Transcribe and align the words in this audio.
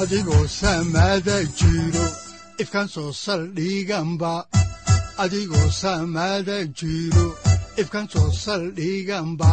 adigoo 0.00 0.46
samaada 0.60 1.36
jiro 1.58 2.06
ifkaan 2.62 2.88
soo 2.94 3.10
saldhiganba 3.24 4.32
adigoo 5.24 5.68
samaada 5.82 6.56
jiro 6.80 7.26
ifkaan 7.82 8.06
soo 8.12 8.28
saldhiganba 8.44 9.50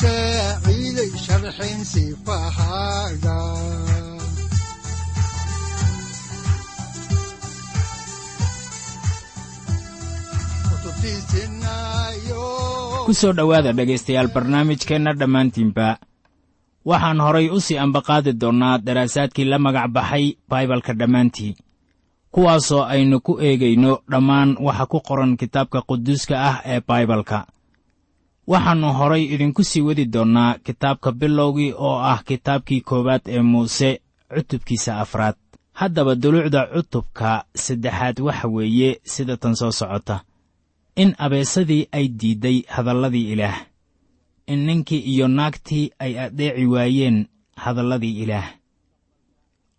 saaciiday 0.00 1.10
sharxin 1.24 1.80
sifahaaga 1.92 3.36
ku 13.06 13.14
soo 13.14 13.32
dhowaada 13.38 13.72
dhegaystayaal 13.78 14.28
barnaamijkeenna 14.34 15.12
dhammaantiinba. 15.20 15.88
Waxaan 16.90 17.20
horay 17.26 17.46
u 17.50 17.58
sii 17.66 17.78
ambaqaadi 17.84 18.32
doonnaa 18.40 18.78
daraasaadkii 18.86 19.44
la 19.50 19.58
magac 19.58 19.88
baxay 19.96 20.24
baibalka 20.50 20.92
dhammaantii 21.00 21.56
kuwaasoo 22.34 22.82
aynu 22.94 23.20
ku 23.26 23.32
eegayno 23.40 23.92
dhammaan 24.10 24.50
waxa 24.66 24.86
ku 24.86 24.98
qoran 25.08 25.36
kitaabka 25.40 25.80
quduuska 25.88 26.34
ah 26.48 26.56
ee 26.72 26.80
baibalka. 26.88 27.38
Waxaannu 28.46 28.88
horay 28.98 29.24
idinku 29.34 29.62
sii 29.64 29.80
wadi 29.86 30.04
doonnaa 30.14 30.58
kitaabka 30.66 31.12
bilowgii 31.12 31.72
oo 31.86 31.98
ah 32.12 32.20
kitaabkii 32.28 32.80
koowaad 32.80 33.22
ee 33.26 33.42
muuse 33.42 34.00
cutubkiisa 34.34 35.00
afraad. 35.00 35.34
Haddaba 35.72 36.14
duluucda 36.14 36.66
cutubka 36.74 37.44
saddexaad 37.54 38.16
waxa 38.20 38.48
weeye 38.48 39.00
sida 39.04 39.36
tan 39.36 39.54
soo 39.54 39.70
socota 39.72 40.20
in 40.96 41.14
abeesadii 41.18 41.88
ay 41.92 42.08
diidday 42.08 42.62
hadalladii 42.68 43.32
ilaah. 43.32 43.56
In 44.46 44.66
ninkii 44.66 45.00
iyo 45.12 45.28
naagtii 45.28 45.90
ay 45.98 46.18
addeeci 46.20 46.66
waayeen 46.66 47.26
hadalladii 47.56 48.22
ilaah. 48.22 48.48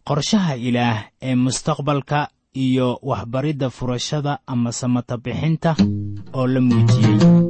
Qorshaha 0.08 0.56
ilaah 0.56 0.98
ee 1.22 1.36
mustaqbalka 1.36 2.30
iyo 2.56 3.00
waxbaridda 3.02 3.70
furashada 3.70 4.40
ama 4.48 4.72
samata 4.72 5.18
bixinta 5.18 5.76
oo 6.34 6.48
la 6.48 6.62
muujiyey 6.62 7.47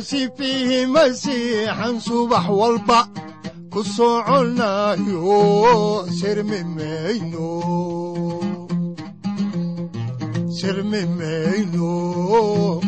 mayno 0.00 0.08
sifiihi 0.08 0.86
masiixan 0.86 2.00
subax 2.00 2.46
walba 2.48 3.00
ku 3.72 3.80
soconayo 3.84 5.36
sirmi 6.18 6.60
mayno 6.76 7.48
sirmi 10.56 11.02
mayno 11.18 12.80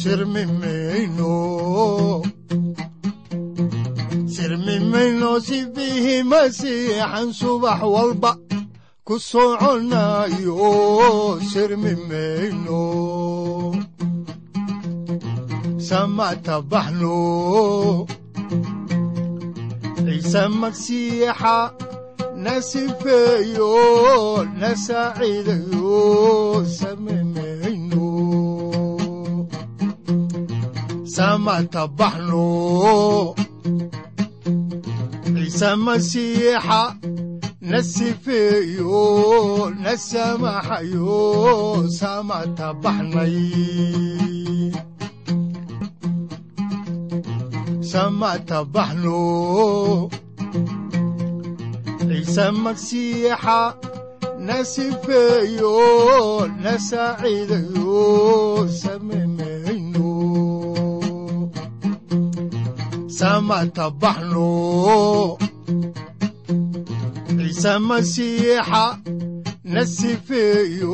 sirmi 0.00 0.44
mayno 0.60 1.32
sirmi 4.34 4.76
mayno 4.92 5.30
sifiihi 5.40 6.16
masiixan 6.30 7.28
subax 7.32 7.80
walba 7.94 8.32
ku 9.06 9.14
soconayo 9.16 10.60
sirmi 11.50 11.96
mayno 15.88 15.88
samata 15.88 16.56
baxno 16.70 18.06
ciise 20.04 20.42
magsiixa 20.60 21.56
na 22.44 22.54
sifeeyo 22.68 23.74
na 24.60 24.70
saaciidayo 24.84 26.64
sami 26.78 27.18
mayno 27.34 28.08
samata 31.14 31.82
baxno 31.98 33.34
ciise 35.34 35.70
masiixa 35.84 36.82
na 37.70 37.78
sifeeyo 37.82 39.70
na 39.82 39.92
samaxayo 47.98 48.58
samata 48.64 48.64
baxnay 48.74 50.08
samata 63.18 63.88
baxno 63.94 64.48
ciise 67.48 67.74
magsiixa 67.84 68.84
na 69.66 69.82
sifeeyo 69.92 70.88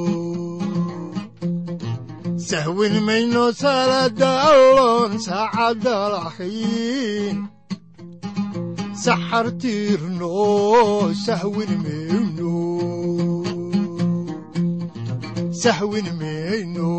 sahwin 2.51 2.95
mayno 3.07 3.45
salada 3.61 4.31
alloon 4.51 5.11
saacadda 5.25 5.95
lahayn 6.13 7.37
saxar 9.03 9.47
tiirno 9.61 10.35
sahwin 11.25 11.71
mayno 11.85 12.55
sahwin 15.61 16.07
mayno 16.19 16.91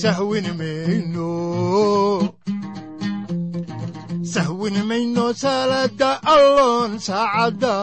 sahwin 0.00 0.48
mayno 0.60 1.32
sahwin 4.32 4.76
mayno 4.88 5.26
salaada 5.44 6.10
alloon 6.34 6.90
saacadda 7.08 7.74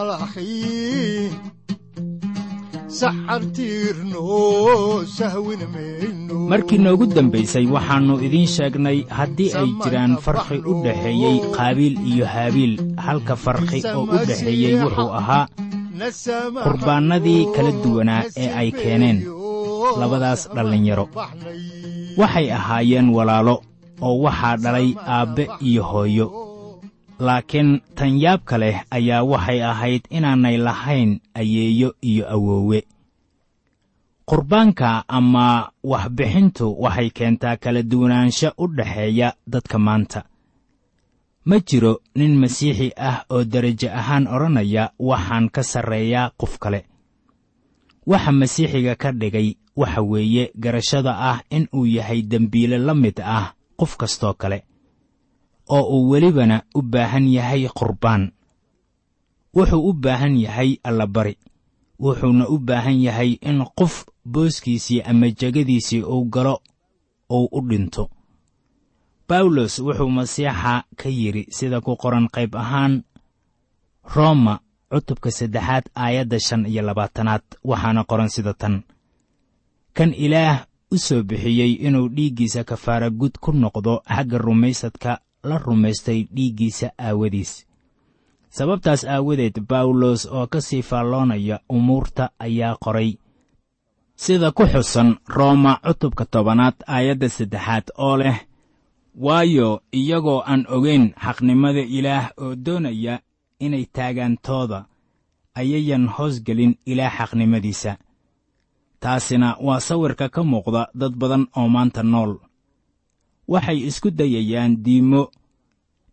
markii 6.50 6.78
noogu 6.84 7.06
dambaysay 7.16 7.66
waxaannu 7.74 8.14
idiin 8.26 8.48
sheegnay 8.54 8.98
haddii 9.18 9.50
ay 9.60 9.68
jiraan 9.84 10.14
farqi 10.24 10.58
u 10.70 10.72
dhexeeyey 10.84 11.36
qaabiil 11.56 11.96
iyo 12.12 12.26
haabiil. 12.34 12.74
Halka 13.06 13.36
farqi 13.44 13.82
oo 13.94 14.04
u 14.04 14.16
dhexeeyey 14.28 14.74
wuxuu 14.82 15.10
ahaa 15.20 15.46
qurbaannadii 16.64 17.42
kala 17.56 17.72
duwanaa 17.82 18.22
ee 18.36 18.50
ay 18.60 18.70
keeneen. 18.80 19.18
labadaas 20.00 20.42
dhallinyaro. 20.54 21.06
Waxay 22.20 22.46
ahaayeen 22.58 23.08
walaalo 23.16 23.56
oo 24.06 24.16
waxaa 24.24 24.56
dhalay 24.64 24.88
aabbe 25.16 25.44
iyo 25.68 25.82
hooyo 25.90 26.26
laakiin 27.18 27.80
tan 27.94 28.18
yaabka 28.20 28.58
leh 28.58 28.82
ayaa 28.90 29.22
waxay 29.24 29.62
ahayd 29.62 30.02
inaanay 30.10 30.56
lahayn 30.56 31.20
ayeeyo 31.34 31.94
iyo 32.02 32.24
awoowe. 32.30 32.82
Qurbaanka 34.26 35.04
ama 35.08 35.70
waxbixintu 35.84 36.76
waxay 36.82 37.10
keentaa 37.10 37.56
kala 37.56 37.82
duwanaansho 37.82 38.52
u 38.58 38.66
dhexeeya 38.68 39.34
dadka 39.46 39.78
maanta. 39.78 40.24
Ma 41.44 41.58
jiro 41.60 42.00
nin 42.14 42.36
masiixi 42.40 42.92
ah 42.96 43.24
oo 43.30 43.44
derajo 43.44 43.88
ahaan 43.92 44.26
odhanaya 44.26 44.90
waxaan 44.98 45.50
ka 45.50 45.62
sarreeyaa 45.62 46.30
qof 46.40 46.58
kale. 46.58 46.84
Waxa 48.06 48.32
masiixiga 48.32 48.94
ka 48.96 49.12
dhigay 49.12 49.56
waxa 49.76 50.02
weeye 50.02 50.50
garashada 50.56 51.12
ah 51.30 51.38
in 51.50 51.68
uu 51.74 51.86
yahay 51.86 52.22
dembiile 52.22 52.78
la 52.78 52.94
mid 52.94 53.20
ah 53.20 53.52
qof 53.76 53.96
kastoo 53.96 54.34
kale 54.34 54.64
oo 55.68 55.82
uu 56.00 56.10
welibana 56.10 56.62
u 56.74 56.82
baahan 56.82 57.26
yahay 57.28 57.68
qurbaan. 57.68 58.32
Wuxuu 59.54 59.88
u 59.88 59.92
baahan 59.92 60.36
yahay 60.36 60.76
allabari. 60.84 61.36
Wuxuuna 61.98 62.48
u 62.48 62.58
baahan 62.58 62.98
yahay 63.02 63.38
in 63.42 63.64
qof 63.78 64.04
booskiisii 64.24 65.00
ama 65.02 65.30
jegadiisii 65.30 66.02
uu 66.02 66.24
galo 66.24 66.60
uu 67.30 67.48
u 67.52 67.60
dhinto. 67.68 68.10
Bawlos 69.28 69.78
wuxuu 69.78 70.10
masiixa 70.10 70.84
ka 70.96 71.08
yidhi 71.08 71.46
sida 71.50 71.80
ku 71.80 71.96
qoran 71.96 72.28
qayb 72.28 72.54
ahaan 72.56 73.02
rooma 74.14 74.60
cutubka 74.90 75.30
saddexaad 75.30 75.84
aayadda 75.96 76.38
shan 76.40 76.66
iyo 76.66 76.82
labaatanaad 76.82 77.42
waxaana 77.64 78.04
qoran 78.04 78.28
sida 78.28 78.54
tan. 78.54 78.82
Kan 79.96 80.12
ilaah 80.14 80.66
u 80.90 80.98
soo 80.98 81.22
bixiyey 81.22 81.72
inuu 81.86 82.08
dhiiggiisa 82.08 82.64
kafaara 82.64 83.10
gud 83.10 83.38
ku 83.40 83.52
noqdo 83.52 84.02
xagga 84.14 84.38
rumaysadka 84.38 85.18
la 85.48 85.58
rumaystay 85.58 86.20
dhiiggiisa 86.34 86.88
aawadiis. 86.98 87.52
Sababtaas 88.56 89.02
aawadeed 89.04 89.56
bawlos 89.70 90.26
oo 90.26 90.46
ka 90.46 90.60
sii 90.60 90.82
faalloonaya 90.82 91.60
umuurta 91.68 92.30
ayaa 92.38 92.76
qoray. 92.84 93.10
Sida 94.16 94.52
ku 94.52 94.62
xusan 94.72 95.16
rooma 95.26 95.72
cutubka 95.84 96.24
tobanaad 96.24 96.74
aayadda 96.86 97.28
saddexaad 97.28 97.86
oo 97.98 98.16
leh 98.16 98.38
waayo 99.24 99.68
iyagoo 99.92 100.40
aan 100.46 100.62
ogayn 100.76 101.04
xaqnimada 101.24 101.82
ilaah 101.96 102.26
oo 102.42 102.54
doonaya 102.66 103.14
inay 103.64 103.84
taagaantooda 103.96 104.78
ayayan 105.60 106.06
hoosgelin 106.14 106.72
ilaah 106.86 107.14
xaqnimadiisa. 107.18 107.92
Taasina 109.00 109.56
waa 109.66 109.80
sawirka 109.80 110.28
ka 110.34 110.42
muuqda 110.50 110.82
dad 110.94 111.14
badan 111.20 111.44
oo 111.58 111.68
maanta 111.68 112.02
nool 112.02 112.32
waxay 113.48 113.78
isku 113.88 114.10
dayayaan 114.10 114.82
diimo 114.84 115.30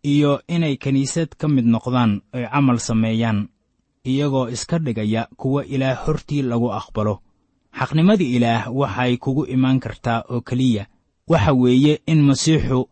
iyo 0.04 0.42
inay 0.48 0.76
kiniisad 0.78 1.30
ka 1.38 1.48
mid 1.48 1.66
noqdaan 1.66 2.22
oy 2.34 2.46
camal 2.52 2.80
sameeyaan 2.80 3.50
iyagoo 4.04 4.50
iska 4.50 4.80
dhigaya 4.80 5.28
kuwa 5.38 5.66
ilaah 5.66 6.06
hortii 6.06 6.42
lagu 6.42 6.72
aqbalo. 6.74 7.22
Xaqnimada 7.78 8.24
ilaah 8.24 8.68
waxay 8.74 9.18
kugu 9.18 9.46
imaan 9.46 9.80
kartaa 9.80 10.24
oo 10.30 10.42
keliya 10.42 10.88
waxa 11.28 11.54
weeye 11.54 12.02
in 12.08 12.22
masiixu 12.22 12.90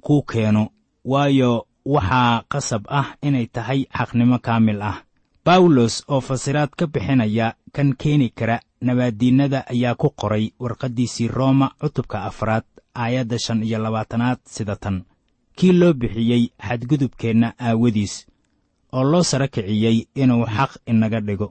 kuu 0.00 0.22
keeno 0.22 0.68
waayo 1.04 1.66
waxaa 1.84 2.42
qasab 2.48 2.82
ah 2.88 3.16
inay 3.22 3.46
tahay 3.46 3.86
xaqnimo 3.98 4.38
kaamil 4.38 4.82
ah. 4.82 5.02
Bawlos 5.44 6.04
oo 6.08 6.20
fasiraad 6.20 6.70
ka 6.78 6.86
bixinaya 6.86 7.54
kan 7.74 7.94
keeni 7.98 8.30
kara 8.30 8.60
nabaaddiinnada 8.80 9.66
ayaa 9.66 9.94
ku 9.98 10.10
qoray 10.14 10.52
warqaddiisii 10.58 11.28
rooma 11.28 11.74
cutubka 11.80 12.22
afraad 12.24 12.62
aayadda 12.94 13.38
shan 13.38 13.62
iyo 13.62 13.78
labaatanaad 13.78 14.38
sida 14.44 14.76
tan. 14.76 15.04
Kii 15.56 15.72
loo 15.72 15.92
bixiyey 15.92 16.42
xadgudubkeenna 16.66 17.54
aawadiis 17.58 18.26
oo 18.92 19.04
loo 19.04 19.22
sara 19.22 19.48
kiciyey 19.48 20.06
inuu 20.14 20.44
xaq 20.56 20.72
inaga 20.86 21.20
dhigo. 21.20 21.48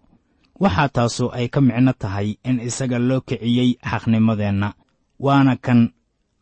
Waxaa 0.59 0.89
taasu 0.89 1.25
ay 1.33 1.47
ka 1.53 1.61
micno 1.61 1.93
tahay 1.93 2.37
in 2.43 2.59
isaga 2.59 2.99
loo 2.99 3.21
kiciyey 3.21 3.69
xaqnimadeenna 3.89 4.73
waana 5.19 5.55
kan 5.65 5.93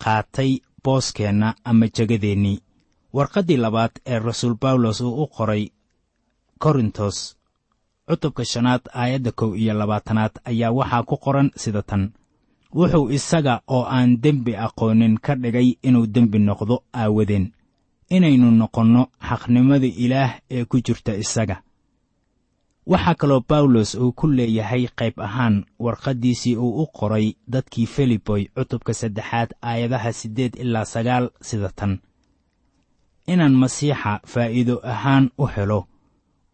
qaatay 0.03 0.51
booskeenna 0.83 1.55
ama 1.63 1.85
jegadeennii 1.95 2.57
warqaddii 3.13 3.57
labaad 3.57 3.91
ee 4.05 4.19
rasuul 4.19 4.55
bawlos 4.61 5.01
uu 5.01 5.23
u 5.23 5.27
qoray 5.27 5.63
korintos 6.63 7.17
cutubka 8.07 8.45
shanaad 8.45 8.81
aayadda 8.93 9.31
kow 9.31 9.55
iyo 9.55 9.73
labaatanaad 9.73 10.31
ayaa 10.49 10.71
waxaa 10.71 11.03
ku 11.09 11.15
qoran 11.17 11.51
sida 11.55 11.81
tan 11.89 12.03
wuxuu 12.74 13.10
isaga 13.12 13.62
oo 13.68 13.83
aan 13.95 14.18
dembi 14.24 14.56
aqoonin 14.56 15.18
ka 15.25 15.36
dhigay 15.36 15.69
inuu 15.88 16.07
dembi 16.07 16.39
noqdo 16.39 16.83
aawadeen. 16.94 17.51
Inaynu 18.10 18.51
noqonno 18.51 19.04
xaqnimada 19.27 19.88
ilaah 19.88 20.31
ee 20.51 20.66
ku 20.66 20.77
jirta 20.86 21.13
isaga. 21.24 21.62
Waxaa 22.89 23.16
kaloo 23.16 23.42
bawlos 23.50 23.95
uu 23.95 24.12
ku 24.12 24.27
leeyahay 24.27 24.88
qayb 25.00 25.19
ahaan 25.21 25.66
warqaddiisii 25.80 26.56
uu 26.57 26.81
u 26.83 26.88
qoray 26.98 27.33
dadkii 27.48 27.86
filiboy 27.86 28.44
cutubka 28.56 28.94
saddexaad 28.94 29.50
aayadaha 29.62 30.13
siddeed 30.13 30.56
ilaa 30.56 30.86
sagaal 30.86 31.30
sida 31.42 31.69
tan. 31.75 32.00
Inaan 33.27 33.54
masiixa 33.54 34.19
faa'iido 34.25 34.81
ahaan 34.83 35.30
u 35.38 35.45
helo 35.45 35.86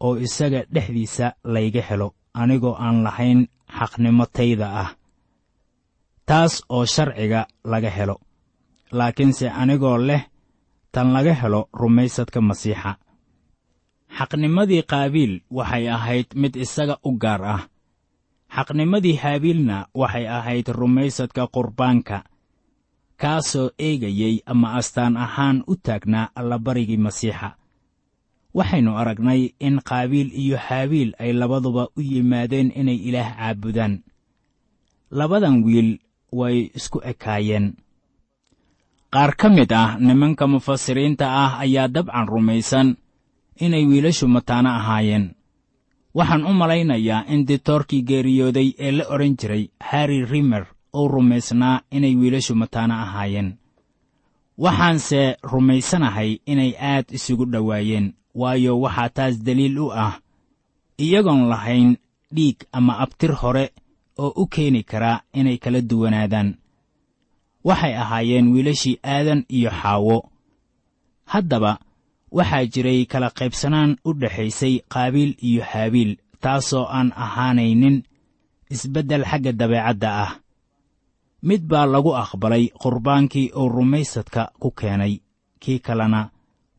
oo 0.00 0.16
isaga 0.18 0.64
dhexdiisa 0.74 1.32
layga 1.44 1.80
helo 1.88 2.14
anigoo 2.34 2.76
aan 2.76 3.02
lahayn 3.02 3.48
xaqnimo 3.78 4.26
tayda 4.26 4.66
ah 4.82 4.90
taas 6.26 6.62
oo 6.68 6.84
sharciga 6.86 7.46
laga 7.64 7.90
helo. 7.90 8.16
Laakiinse 8.92 9.46
anigoo 9.50 9.98
leh 9.98 10.22
tan 10.92 11.12
laga 11.14 11.34
helo 11.40 11.68
rumaysadka 11.80 12.40
masiixa. 12.48 12.92
Xaqnimadii 14.16 14.82
qaabiil 14.92 15.34
waxay 15.50 15.84
ahayd 15.96 16.26
mid 16.34 16.54
isaga 16.56 16.96
u 17.04 17.10
gaar 17.22 17.42
ah. 17.44 17.62
Xaqnimadii 18.54 19.16
haabiilna 19.22 19.76
waxay 20.00 20.26
ahayd 20.38 20.66
rumaysadka 20.80 21.42
qurbaanka 21.54 22.18
kaasoo 23.20 23.70
eegayey 23.86 24.34
ama 24.46 24.68
astaan 24.78 25.16
ahaan 25.16 25.64
u 25.66 25.76
taagnaa 25.76 26.30
allabarigii 26.38 26.96
masiixa. 27.06 27.48
Waxaynu 28.56 28.96
aragnay 29.00 29.52
in 29.60 29.80
qaabiil 29.88 30.30
iyo 30.42 30.56
haabiil 30.66 31.10
ay 31.18 31.32
labaduba 31.32 31.88
u 31.96 32.00
yimaadeen 32.00 32.72
inay 32.80 32.96
ilaah 33.08 33.30
caabudaan. 33.36 33.94
Labadan 35.10 35.64
wiil 35.64 35.90
way 36.32 36.70
isku 36.74 36.98
ekaayeen. 37.04 37.74
Qaar 39.12 39.36
ka 39.36 39.48
mid 39.48 39.72
ah 39.72 39.96
nimanka 39.98 40.46
mufasiriinta 40.46 41.26
ah 41.28 41.58
ayaa 41.64 41.88
dabcan 41.88 42.26
rumaysan 42.28 42.96
inay 43.64 43.84
wiilashu 43.86 44.28
mataano 44.28 44.70
ahaayeen. 44.70 45.34
Waxaan 46.16 46.44
u 46.44 46.52
malaynayaa 46.52 47.24
in 47.32 47.46
ditoorkii 47.48 48.02
geeriyooday 48.02 48.68
ee 48.78 48.90
la 48.90 49.04
odhan 49.14 49.36
jiray 49.36 49.64
harri 49.80 50.24
rimer 50.24 50.66
uu 50.94 51.08
rumaysnaa 51.08 51.80
inay 51.90 52.14
wiilashu 52.16 52.54
mataano 52.54 52.94
ahaayeen. 52.94 53.56
Waxaanse 54.58 55.36
rumaysanahay 55.42 56.30
inay 56.46 56.72
aad 56.80 57.06
isugu 57.16 57.44
dhowaayeen 57.52 58.14
waayo 58.34 58.80
waxaa 58.80 59.08
taas 59.16 59.34
deliil 59.46 59.78
u 59.78 59.92
ah 59.92 60.20
iyagoon 60.98 61.48
lahayn 61.48 61.96
dhiig 62.34 62.58
ama 62.72 62.98
abtir 63.04 63.32
hore 63.32 63.72
oo 64.18 64.32
u 64.42 64.46
keeni 64.46 64.82
karaa 64.82 65.20
inay 65.32 65.58
kala 65.58 65.80
duwanaadaan. 65.80 66.54
Waxay 67.64 67.94
ahaayeen 67.96 68.48
wiilashii 68.52 68.98
aadan 69.04 69.44
iyo 69.48 69.70
xaawo. 69.70 70.30
Haddaba 71.24 71.78
waxaa 72.30 72.66
jiray 72.72 73.04
kala 73.06 73.30
qaybsanaan 73.30 73.96
u 74.04 74.12
dhexaysay 74.14 74.74
qaabiil 74.92 75.34
iyo 75.42 75.62
haabiil 75.64 76.16
taasoo 76.40 76.86
aan 76.86 77.12
ahaanaynin 77.16 78.02
isbeddel 78.70 79.24
xagga 79.24 79.52
dabeecadda 79.52 80.10
ah. 80.24 80.32
Mid 81.42 81.62
baa 81.70 81.86
lagu 81.86 82.14
aqbalay 82.16 82.70
qurbaankii 82.82 83.50
uu 83.56 83.68
rumaysadka 83.68 84.52
ku 84.60 84.70
keenay. 84.70 85.20
Kii 85.60 85.78
kalena 85.78 86.30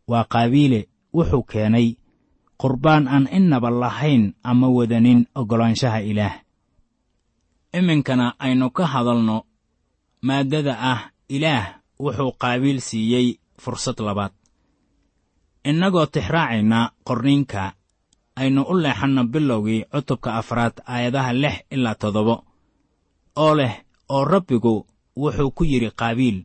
waa 0.08 0.24
qaabiile 0.24 0.88
wuxuu 1.14 1.44
keenay 1.44 1.96
qurbaan 2.62 3.08
aan 3.08 3.28
innaba 3.38 3.70
lahayn 3.70 4.34
ama 4.44 4.68
wadanin 4.70 5.26
oggolaanshaha 5.36 6.02
ilaah 6.02 6.47
iminkana 7.78 8.26
aynu 8.44 8.68
ka 8.78 8.84
hadalno 8.94 9.38
maaddada 10.28 10.74
ah 10.92 11.02
ilaah 11.36 11.66
wuxuu 12.04 12.32
qaabiil 12.42 12.80
siiyey 12.88 13.28
fursad 13.62 13.98
labaad. 14.08 14.34
Innagoo 15.70 16.06
tixraacayna 16.14 16.80
qorniinka 17.08 17.64
aynu 18.42 18.62
u 18.72 18.74
leexanno 18.84 19.22
bilowgii 19.34 19.86
cutubka 19.92 20.30
afraad 20.40 20.76
aayadaha 20.94 21.32
lix 21.34 21.56
ilaa 21.76 21.96
toddoba 22.02 22.36
oo 23.44 23.54
leh 23.60 23.74
oo 24.16 24.24
rabbigu 24.32 24.76
wuxuu 25.22 25.52
ku 25.58 25.64
yidhi 25.72 25.90
qaabiil 26.00 26.38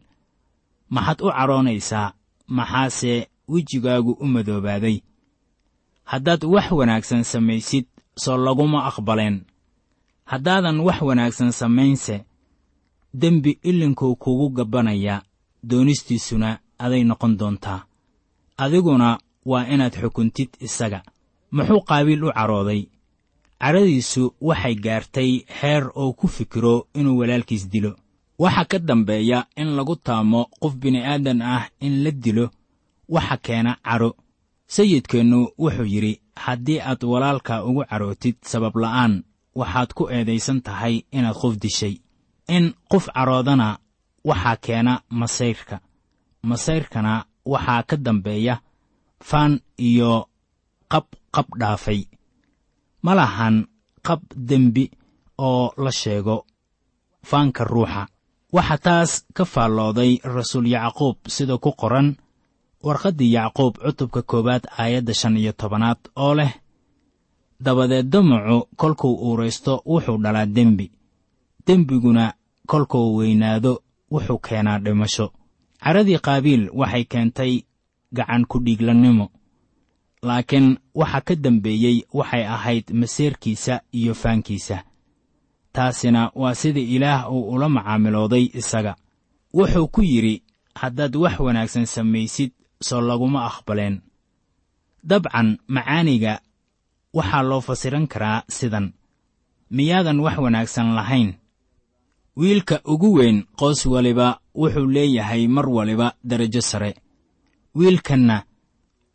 maxaad 0.95 1.19
u 1.27 1.29
cadhoonaysaa 1.37 2.15
maxaase 2.57 3.13
wejigaagu 3.53 4.13
u 4.21 4.27
madoobaaday? 4.35 4.97
Haddaad 6.11 6.43
wax 6.55 6.67
wanaagsan 6.79 7.25
samaysid 7.33 7.87
soo 8.23 8.37
laguma 8.37 8.79
aqbaleen 8.91 9.37
haddaadan 10.25 10.81
wax 10.81 11.01
wanaagsan 11.03 11.53
samaynse 11.53 12.25
dembi 13.15 13.59
ilinkuu 13.63 14.17
kugu 14.17 14.49
gabbanayaa 14.51 15.23
doonistiisuna 15.69 16.59
aday 16.79 17.05
noqon 17.05 17.37
doontaa. 17.39 17.85
Adiguna 18.57 19.19
waa 19.45 19.67
inaad 19.67 19.95
xukuntid 20.01 20.49
isaga. 20.61 21.03
Muxuu 21.53 21.81
qaabiil 21.89 22.25
u 22.25 22.33
cadhooday 22.33 22.83
cadhadiisu 23.61 24.35
waxay 24.41 24.75
gaartay 24.75 25.31
heer 25.61 25.91
oo 25.95 26.13
ku 26.13 26.29
fikiro 26.29 26.87
inuu 26.95 27.19
walaalkiis 27.19 27.69
dilo. 27.71 27.97
Waxa 28.39 28.65
ka 28.65 28.79
dambeeya 28.79 29.47
in 29.57 29.69
lagu 29.77 29.97
taamo 29.97 30.49
qof 30.61 30.75
bini'aadan 30.75 31.43
ah 31.43 31.69
in 31.81 32.03
la 32.05 32.11
dilo 32.11 32.51
waxa 33.09 33.37
keena 33.37 33.77
cadho 33.85 34.17
sayidkeennu 34.67 35.49
wuxuu 35.59 35.85
yidhi 35.85 36.21
haddii 36.37 36.81
aad 36.81 37.05
walaalka 37.05 37.65
ugu 37.65 37.85
cadhootid 37.91 38.37
sabab 38.43 38.77
la'aan 38.77 39.23
waxaad 39.55 39.91
ku 39.97 40.03
eedaysan 40.17 40.59
tahay 40.67 40.95
inaad 41.17 41.37
qof 41.43 41.55
dishay. 41.63 41.95
In 42.49 42.65
qof 42.91 43.05
cadhoodana 43.15 43.69
waxaa 44.29 44.57
keena 44.65 44.95
masayrka. 45.21 45.77
Masayrkana 46.49 47.25
waxaa 47.53 47.83
ka 47.89 47.97
dambeeya 47.97 48.55
faan 49.29 49.61
iyo 49.79 50.29
qab 50.93 51.05
qab 51.35 51.47
dhaafay. 51.61 52.01
Ma 53.05 53.15
lahan 53.15 53.67
qab 54.07 54.21
dembi 54.49 54.91
oo 55.39 55.73
la 55.85 55.91
sheego 56.01 56.37
faanka 57.29 57.65
ruuxa. 57.65 58.03
Waxaa 58.53 58.79
taas 58.87 59.11
ka 59.37 59.45
faallooday 59.45 60.13
rasuul 60.25 60.67
yacquub 60.75 61.17
sida 61.35 61.59
ku 61.59 61.71
qoran 61.81 62.09
warqaddii 62.87 63.33
yacquub 63.37 63.75
cutubka 63.85 64.23
koowaad 64.31 64.65
aayadda 64.79 65.15
shan 65.15 65.37
iyo 65.37 65.53
tobanaad 65.53 65.99
oo 66.17 66.35
leh 66.39 66.53
dabadeed 67.65 68.07
damacu 68.13 68.59
kolkuu 68.81 69.15
uuraysto 69.27 69.83
wuxuu 69.87 70.19
dhalaa 70.23 70.47
dembi. 70.47 70.87
Dembiguna 71.67 72.25
kolkuu 72.67 73.17
weynaado 73.17 73.73
wuxuu 74.13 74.39
keenaa 74.39 74.79
dhimasho. 74.85 75.27
Cadhadii 75.85 76.19
qaabiil 76.27 76.63
waxay 76.81 77.05
keentay 77.05 77.53
gacan 78.17 78.45
ku-dhiiglannimo 78.51 79.27
laakiin 80.23 80.69
waxa 80.95 81.21
ka 81.27 81.35
dambeeyey 81.45 81.97
waxay 82.19 82.45
ahayd 82.47 82.85
maseerkiisa 83.01 83.81
iyo 83.93 84.15
faankiisa. 84.15 84.85
Taasina 85.73 86.31
waa 86.35 86.55
sida 86.55 86.81
ilaah 86.81 87.33
uu 87.33 87.51
ula 87.55 87.69
macaamilooday 87.69 88.45
isaga. 88.55 88.97
Wuxuu 89.55 89.89
ku 89.89 90.03
yidhi 90.03 90.43
haddaad 90.75 91.17
wax 91.17 91.41
wanaagsan 91.41 91.87
samaysid 91.87 92.51
soo 92.81 93.01
laguma 93.01 93.47
aqbaleen. 93.47 94.01
Dabcan 95.05 95.59
macaaniga 95.69 96.41
waxaa 97.13 97.43
loo 97.43 97.61
fasiran 97.61 98.07
karaa 98.13 98.43
sidan. 98.49 98.93
Miyaadan 99.71 100.21
wax 100.21 100.37
wanaagsan 100.39 100.95
lahayn. 100.95 101.35
Wiilka 102.37 102.81
ugu 102.85 103.13
weyn 103.19 103.45
qoys 103.61 103.87
waliba 103.87 104.41
wuxuu 104.55 104.87
leeyahay 104.87 105.49
mar 105.49 105.69
waliba 105.69 106.15
derajo 106.25 106.61
sare. 106.61 106.95
Wiilkanna 107.75 108.45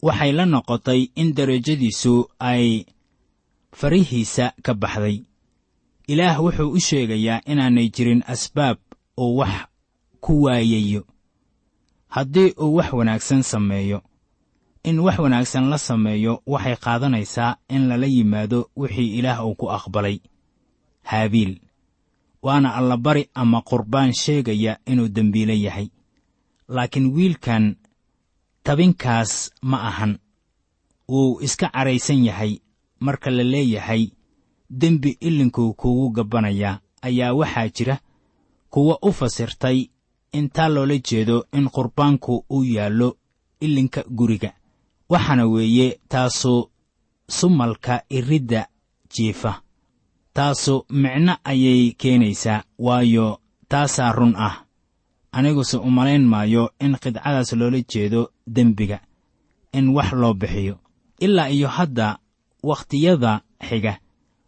waxay 0.01 0.31
la 0.31 0.45
noqotay 0.45 1.01
in 1.15 1.33
derajadiisu 1.33 2.13
ay 2.39 2.85
farihiisa 3.71 4.53
ka 4.65 4.73
baxday. 4.73 5.23
Ilaah 6.07 6.39
wuxuu 6.43 6.71
u 6.71 6.79
sheegayaa 6.79 7.41
inaanay 7.45 7.89
jirin 7.89 8.23
asbaab 8.27 8.77
uu 9.17 9.37
wax 9.37 9.53
ku 10.19 10.43
waayayo 10.43 11.05
haddii 12.07 12.53
uu 12.61 12.75
wax 12.75 12.93
wanaagsan 12.93 13.41
sameeyo 13.43 14.01
in 14.89 14.97
wax 15.05 15.17
wanaagsan 15.23 15.65
la 15.71 15.77
sameeyo 15.87 16.33
waxay 16.53 16.75
qaadanaysaa 16.85 17.51
in 17.75 17.81
lala 17.89 18.07
yimaado 18.15 18.59
wixii 18.79 19.09
ilaah 19.19 19.39
uu 19.47 19.55
ku 19.59 19.65
aqbalay. 19.77 20.17
Haabiil 21.09 21.53
waana 22.45 22.69
allabari 22.79 23.23
ama 23.41 23.59
qurbaan 23.69 24.11
sheegaya 24.21 24.73
inuu 24.91 25.07
dembiile 25.15 25.55
yahay. 25.65 25.87
Laakiin 26.75 27.07
wiilkan 27.15 27.75
tabinkaas 28.63 29.51
ma 29.61 29.77
ahan. 29.89 30.13
Wuu 31.09 31.41
iska 31.41 31.67
cadhaysan 31.69 32.25
yahay 32.25 32.59
marka 32.99 33.29
la 33.31 33.43
leeyahay 33.43 34.03
dembi 34.69 35.17
ilinkuu 35.19 35.73
kugu 35.73 36.09
gabbanayaa 36.09 36.79
ayaa 37.01 37.33
waxaa 37.33 37.69
jira 37.75 37.99
kuwa 38.69 38.97
u 39.01 39.11
fasirtay 39.13 39.79
intaa 40.31 40.67
loola 40.67 40.97
jeedo 40.97 41.45
in 41.53 41.69
qurbaanku 41.69 42.45
uu 42.49 42.63
yaallo 42.63 43.17
ilinka 43.59 44.03
guriga 44.09 44.51
waxaana 45.09 45.45
weeye 45.47 45.99
taasu 46.09 46.69
sumalka 47.29 48.01
iridda 48.09 48.67
jiifa. 49.13 49.61
Taasu 50.33 50.85
micno 50.89 51.37
ayay 51.43 51.91
keenaysaa 51.97 52.63
waayo 52.79 53.39
taasaa 53.69 54.11
run 54.11 54.35
ah. 54.35 54.63
Aniguse 55.31 55.77
umalayn 55.77 56.25
maayo 56.25 56.71
in 56.79 56.95
qidcadaas 56.97 57.53
loola 57.53 57.79
jeedo 57.91 58.31
dembiga 58.47 58.99
in 59.73 59.89
wax 59.95 60.11
loo 60.13 60.33
bixiyo 60.33 60.75
ilaa 61.19 61.49
iyo 61.49 61.67
hadda 61.67 62.19
wakhtiyada 62.63 63.41
xiga. 63.69 63.99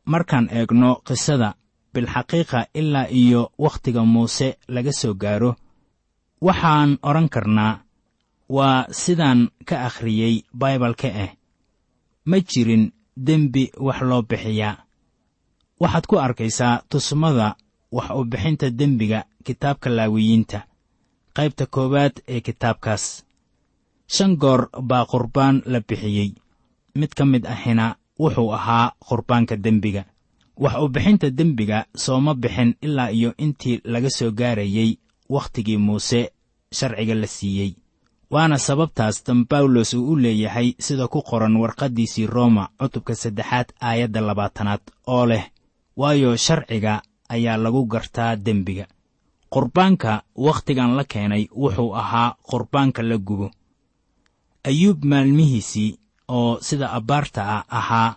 Markaan 0.06 0.50
eegno 0.52 0.96
qisada 1.08 1.54
bilxaqiiqa 1.94 2.68
ilaa 2.74 3.08
iyo 3.10 3.52
wakhtiga 3.58 4.06
muuse 4.06 4.58
laga 4.68 4.92
soo 4.94 5.14
gaaro 5.14 5.56
waxaan 6.42 6.98
odhan 7.04 7.30
karnaa 7.30 7.80
waa 8.50 8.86
sidaan 9.02 9.50
ka 9.68 9.76
akhriyey 9.88 10.36
baibalka 10.54 11.08
ah 11.24 11.32
ma 12.30 12.38
jirin 12.50 12.92
dembi 13.28 13.64
wax 13.86 14.00
loo 14.10 14.22
bixiyaa 14.30 14.76
waxaad 15.82 16.06
ku 16.10 16.16
arkaysaa 16.26 16.82
tusmada 16.90 17.56
wax 17.92 18.08
u 18.20 18.24
bixinta 18.32 18.68
dembiga 18.80 19.20
kitaabka 19.46 19.90
laawiyiinta 19.98 20.60
qaybta 21.36 21.66
koowaad 21.74 22.16
ee 22.28 22.42
kitaabkaas. 22.48 23.06
Shan 24.14 24.32
goor 24.42 24.62
baa 24.90 25.06
qurbaan 25.12 25.62
la 25.72 25.80
bixiyey. 25.88 26.30
Mid 27.00 27.12
ka 27.18 27.26
mid 27.26 27.46
ahina 27.46 27.96
wuxuu 28.20 28.52
ahaa 28.58 28.92
qurbaanka 29.08 29.56
dembiga. 29.66 30.04
Wax 30.64 30.76
u 30.84 30.88
bixinta 30.90 31.30
dembiga 31.30 31.86
sooma 32.04 32.34
bixin 32.36 32.76
ilaa 32.82 33.10
iyo 33.12 33.34
intii 33.38 33.82
laga 33.84 34.10
soo 34.10 34.32
gaarayey 34.32 34.98
wakhtigii 35.30 35.78
muuse 35.78 36.32
sharciga 36.78 37.16
la 37.16 37.28
siiyey 37.28 37.72
waana 38.34 38.58
sababtaas 38.58 39.24
tan 39.24 39.46
bawlos 39.50 39.94
uu 39.94 40.12
u 40.12 40.16
leeyahay 40.16 40.74
sida 40.80 41.08
ku 41.08 41.22
qoran 41.22 41.56
warqaddiisii 41.62 42.28
rooma 42.28 42.70
cutubka 42.80 43.16
saddexaad 43.16 43.68
aayadda 43.82 44.22
labaatanaad 44.22 44.82
oo 45.08 45.26
leh 45.26 45.46
waayo 45.98 46.38
sharciga 46.38 47.02
ayaa 47.30 47.58
lagu 47.58 47.86
gartaa 47.86 48.36
dembiga. 48.36 48.86
Qurbaanka 49.54 50.24
wakhtigan 50.46 50.96
la 50.98 51.04
keenay 51.04 51.44
wuxuu 51.62 51.94
ahaa 52.02 52.36
qurbaanka 52.50 53.02
la 53.04 53.18
gubo. 53.18 53.52
Ayuub 54.64 55.04
maalmihiisii 55.06 55.98
oo 56.28 56.58
sida 56.62 56.92
abbaarta 56.98 57.42
ah 57.56 57.64
ahaa 57.80 58.16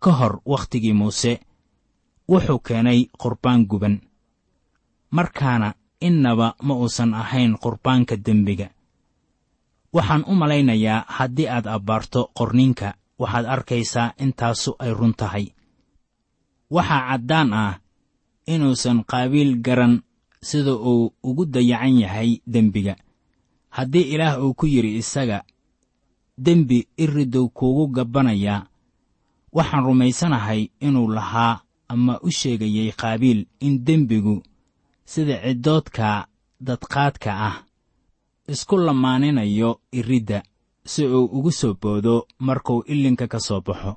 ka 0.00 0.10
hor 0.12 0.40
wakhtigii 0.46 0.92
muuse 0.92 1.40
wuxuu 2.28 2.58
keenay 2.58 3.00
qurbaan 3.22 3.66
guban. 3.66 4.00
Markaana 5.10 5.74
innaba 6.00 6.54
ma 6.62 6.74
uusan 6.74 7.14
ahayn 7.14 7.58
qurbaanka 7.58 8.16
dembiga 8.16 8.68
waxaan 9.92 10.24
u 10.30 10.34
malaynayaa 10.40 11.04
haddii 11.16 11.48
aad 11.48 11.66
abbaarto 11.76 12.20
qorninka 12.38 12.88
waxaad 13.18 13.46
arkaysaa 13.54 14.12
intaasu 14.24 14.70
ay 14.78 14.92
run 14.98 15.14
tahay. 15.20 15.46
Waxaa 16.70 17.02
caddaan 17.08 17.52
ah 17.52 17.74
inuusan 18.46 19.04
qaabiil 19.10 19.52
garan 19.66 19.94
sida 20.48 20.72
uu 20.74 21.12
ugu 21.22 21.44
dayacan 21.46 21.98
yahay 22.00 22.30
dembiga. 22.46 22.94
Haddii 23.76 24.06
ilaah 24.14 24.42
uu 24.44 24.54
ku 24.54 24.66
yidhi 24.66 24.96
isaga 25.02 25.38
dembi 26.38 26.78
iridow 26.96 27.48
kuugu 27.48 27.86
gabbanayaa 27.96 28.66
waxaan 29.52 29.84
rumaysanahay 29.84 30.70
inuu 30.80 31.08
lahaa 31.16 31.60
ama 31.88 32.20
u 32.22 32.30
sheegayay 32.30 32.92
qaabiil 33.00 33.46
in 33.60 33.84
dembigu 33.86 34.42
sida 35.04 35.36
ciddoodka 35.44 36.26
dadqaadka 36.60 37.30
ah 37.48 37.56
isku 38.48 38.76
lamaaninayo 38.76 39.80
iridda 39.92 40.42
si 40.84 41.06
uu 41.06 41.24
ugu 41.36 41.52
soo 41.52 41.74
boodo 41.82 42.26
markuu 42.38 42.82
ilinka 42.92 43.26
ka 43.32 43.40
soo 43.40 43.60
baxo. 43.60 43.94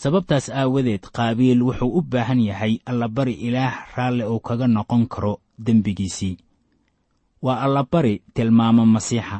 Sababtaas 0.00 0.46
aawadeed 0.50 1.04
qaabiil 1.16 1.62
wuxuu 1.62 1.90
u 1.98 2.02
baahan 2.02 2.40
yahay 2.40 2.74
allabari 2.90 3.32
ilaah 3.46 3.74
raalli 3.96 4.24
uu 4.24 4.40
kaga 4.40 4.66
noqon 4.66 5.06
karo 5.12 5.40
dembigiisii. 5.64 6.36
Waa 7.42 7.60
allabari 7.60 8.22
tilmaamo 8.34 8.86
masiixa. 8.86 9.38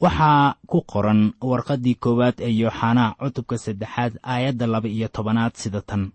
Waxaa 0.00 0.54
ku 0.66 0.78
qoran 0.90 1.32
warqaddii 1.50 1.94
koowaad 2.02 2.36
ee 2.46 2.52
yooxanaa 2.60 3.14
cutubka 3.20 3.56
saddexaad 3.58 4.12
aayadda 4.22 4.66
laba 4.66 4.88
iyo 4.88 5.08
tobanaad 5.08 5.54
sida 5.54 5.80
tan. 5.88 6.12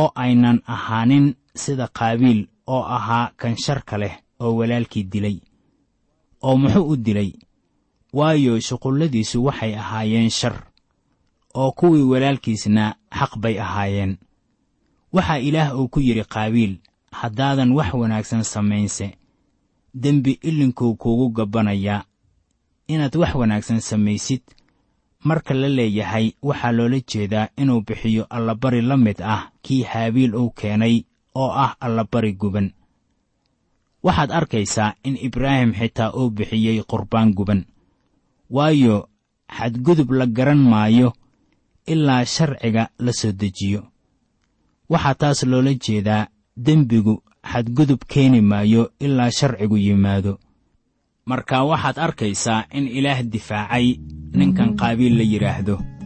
Oo 0.00 0.10
aynan 0.14 0.58
ahaanin 0.66 1.34
sida 1.54 1.86
qaabiil 1.98 2.40
oo 2.66 2.82
ahaa 2.96 3.30
kan 3.40 3.56
sharka 3.64 3.98
leh 3.98 4.14
oo 4.40 4.52
walaalkii 4.58 5.04
dilay 5.12 5.36
oo 6.42 6.56
muxuu 6.56 6.88
u 6.92 6.96
dilay 6.96 7.32
waayo 8.12 8.60
shuqulladiisu 8.60 9.44
waxay 9.44 9.74
ahaayeen 9.74 10.30
shar 10.30 10.56
oo 11.54 11.72
kuwii 11.72 12.02
walaalkiisna 12.02 12.94
xaq 13.18 13.32
bay 13.38 13.60
ahaayeen. 13.60 14.16
Waxaa 15.12 15.38
ilaah 15.38 15.78
uu 15.80 15.88
ku 15.88 16.00
yidhi 16.00 16.24
qaabiil 16.24 16.76
haddaadan 17.12 17.72
wax 17.72 17.94
wanaagsan 17.94 18.42
samaynse 18.44 19.16
dembi 19.94 20.38
ilinkuu 20.42 20.94
kuugu 20.94 21.28
gabbanayaa 21.28 22.04
inaad 22.88 23.16
wax 23.16 23.34
wanaagsan 23.34 23.80
samaysid 23.80 24.42
marka 25.24 25.54
la 25.54 25.68
leeyahay 25.68 26.32
waxaa 26.42 26.72
loola 26.72 27.00
jeedaa 27.00 27.48
inuu 27.56 27.80
bixiyo 27.80 28.24
allabari 28.30 28.82
la 28.82 28.96
mid 28.96 29.22
ah 29.22 29.50
kii 29.62 29.82
haabiil 29.82 30.34
uu 30.34 30.50
keenay 30.50 31.02
oo 31.34 31.50
ah 31.52 31.76
allabari 31.80 32.32
guban 32.32 32.70
waxaad 34.02 34.30
arkaysaa 34.30 34.94
in 35.04 35.16
ibraahim 35.20 35.72
xitaa 35.74 36.12
uu 36.14 36.30
bixiyey 36.30 36.82
qurbaan 36.90 37.34
guban. 37.34 37.64
Waayo 38.50 39.08
xadgudub 39.56 40.10
la 40.12 40.26
garan 40.26 40.58
maayo 40.72 41.12
ilaa 41.86 42.24
sharciga 42.24 42.88
la 42.98 43.12
soo 43.12 43.32
dejiyo. 43.32 43.82
Waxaa 44.88 45.14
taas 45.14 45.42
loola 45.42 45.72
jeedaa 45.74 46.28
dembigu 46.56 47.22
xadgudub 47.52 48.00
keeni 48.08 48.40
maayo 48.40 48.90
ilaa 49.00 49.30
sharcigu 49.30 49.76
yimaado. 49.76 50.38
Marka 51.24 51.64
waxaad 51.64 51.98
arkaysaa 51.98 52.66
in 52.72 52.88
ilaah 52.88 53.22
difaacay 53.22 53.86
ninkan 54.32 54.76
qaabiil 54.76 55.14
la 55.18 55.24
yidhaahdo 55.24 55.97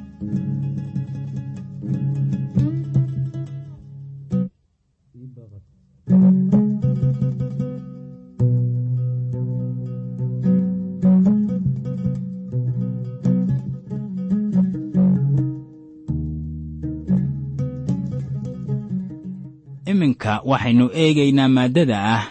waxaynu 20.52 20.86
eegaynaa 21.02 21.48
maaddada 21.56 21.96
ah 22.16 22.24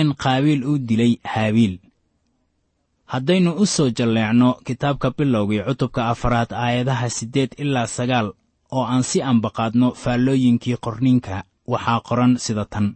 in 0.00 0.08
qaabiil 0.22 0.62
uu 0.70 0.78
dilay 0.88 1.12
haabiil. 1.32 1.74
Haddaynu 3.12 3.50
u 3.62 3.66
soo 3.74 3.90
jalleecno 3.98 4.48
kitaabka 4.66 5.08
bilowgii 5.16 5.62
cutubka 5.66 6.00
afaraad 6.12 6.50
aayadaha 6.64 7.08
siddeed 7.16 7.50
ilaa 7.62 7.86
sagaal 7.96 8.28
oo 8.76 8.84
aan 8.92 9.02
si 9.10 9.18
ambaqaadno 9.30 9.88
faallooyinkii 10.02 10.76
qorninka 10.84 11.36
waxaa 11.72 12.00
qoran 12.08 12.32
sida 12.44 12.64
tan. 12.72 12.86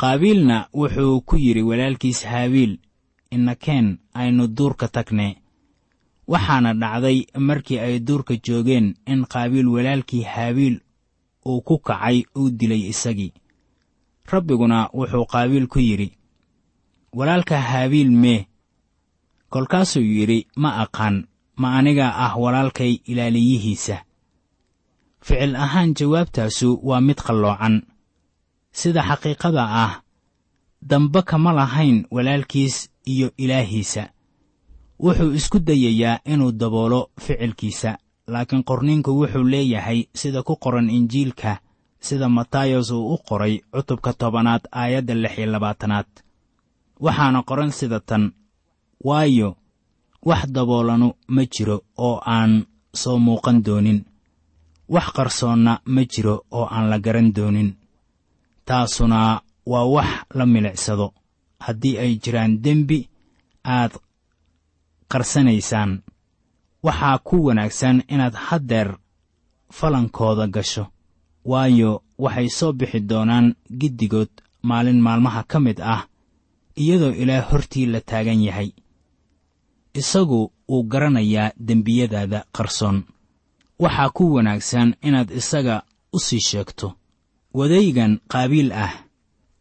Qaabiilna 0.00 0.56
wuxuu 0.78 1.20
ku 1.28 1.34
yidhi 1.44 1.62
walaalkiis 1.70 2.20
haabiil 2.32 2.72
innakeen 3.34 3.86
aynu 4.20 4.44
duurka 4.56 4.88
tagne 4.88 5.28
waxaana 6.32 6.70
dhacday 6.80 7.18
markii 7.48 7.78
ay 7.86 7.94
duurka 8.06 8.34
joogeen 8.46 8.86
in 9.12 9.20
qaabiil 9.32 9.68
walaalkii 9.74 10.22
haabiil 10.34 10.76
uu 11.48 11.60
ku 11.66 11.74
kacay 11.78 12.18
uu 12.38 12.50
dilay 12.58 12.82
isagii. 12.92 13.32
Rabbiguna 14.32 14.78
wuxuu 14.96 15.26
qaabiil 15.32 15.66
ku 15.72 15.78
yidhi 15.88 16.08
walaalka 17.16 17.56
haabiil 17.70 18.10
mee? 18.22 18.46
Kolkaasuu 19.52 20.02
yidhi 20.16 20.46
ma 20.62 20.70
aqaan 20.84 21.16
ma 21.60 21.68
aniga 21.78 22.06
ah 22.24 22.34
walaalkay 22.42 22.92
ilaaliyihiisa 23.10 23.96
ficil 25.26 25.56
ahaan 25.56 25.94
jawaabtaasu 25.98 26.68
waa 26.88 27.00
mid 27.00 27.18
qalloocan. 27.26 27.82
Sida 28.78 29.02
xaqiiqada 29.08 29.64
ah 29.84 29.92
dambe 30.82 31.22
kama 31.22 31.52
lahayn 31.52 32.06
walaalkiis 32.10 32.90
iyo 33.12 33.30
ilaahiisa. 33.36 34.10
Wuxuu 35.00 35.32
isku 35.38 35.58
dayayaa 35.58 36.20
inuu 36.24 36.52
daboolo 36.52 37.10
ficilkiisa 37.20 37.98
laakiin 38.32 38.64
qorniinku 38.68 39.10
wuxuu 39.20 39.44
leeyahay 39.52 40.00
sida 40.20 40.42
ku 40.42 40.54
qoran 40.64 40.90
injiilka 40.90 41.52
sida 42.06 42.28
matayos 42.28 42.90
uu 42.90 43.14
u 43.14 43.18
qoray 43.28 43.54
cutubka 43.72 44.12
tobanaad 44.20 44.62
aayadda 44.80 45.14
lix 45.22 45.34
iyo 45.38 45.46
labaatanaad. 45.52 46.06
Waxaana 47.04 47.40
qoran 47.48 47.70
sida 47.78 48.00
tan 48.08 48.24
waayo 49.04 49.56
wax 50.28 50.42
daboolanu 50.54 51.08
ma 51.34 51.42
jiro 51.52 51.76
oo 52.06 52.16
aan 52.34 52.52
soo 53.00 53.18
muuqan 53.18 53.58
doonin. 53.66 54.04
Wax 54.94 55.06
qarsoonna 55.16 55.72
ma 55.94 56.02
jiro 56.12 56.34
oo 56.50 56.66
aan 56.74 56.86
la 56.90 56.98
garan 56.98 57.32
doonin. 57.36 57.70
Taasuna 58.66 59.40
waa 59.66 59.84
wax 59.94 60.08
la 60.38 60.44
milicsado. 60.46 61.06
Haddii 61.64 61.98
ay 61.98 62.12
jiraan 62.22 62.52
dembi 62.64 63.08
aad 63.64 63.92
qarsanaysaan 65.12 66.02
waxaa 66.86 67.18
ku 67.18 67.36
wanaagsan 67.46 68.02
inaad 68.08 68.34
haddeer 68.46 68.88
falankooda 69.78 70.46
gasho. 70.46 70.86
Waayo 71.44 72.02
waxay 72.18 72.48
soo 72.48 72.72
bixi 72.72 73.00
doonaan 73.00 73.54
giddigood 73.80 74.30
maalin 74.62 75.00
maalmaha 75.00 75.42
ka 75.50 75.58
mid 75.60 75.78
ah 75.80 76.02
iyadoo 76.76 77.12
ilaah 77.22 77.44
hortii 77.50 77.86
la 77.86 78.00
taagan 78.00 78.42
yahay. 78.48 78.70
Isagu 79.94 80.52
wuu 80.68 80.82
garanayaa 80.82 81.52
dembiyadaada 81.66 82.44
qarsoon. 82.52 83.04
Waxaa 83.78 84.10
ku 84.16 84.24
wanaagsan 84.34 84.94
inaad 85.02 85.30
isaga 85.30 85.82
u 86.12 86.18
sii 86.18 86.40
sheegto. 86.48 86.94
Wadaygan 87.54 88.20
qaabiil 88.28 88.72
ah 88.72 88.92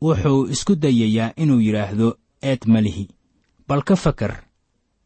wuxuu 0.02 0.48
isku 0.54 0.76
dayayaa 0.76 1.34
inuu 1.42 1.62
yidhaahdo 1.62 2.18
eed 2.42 2.62
malihi 2.68 3.08
bal 3.68 3.82
ka 3.84 3.96
fakar 3.96 4.44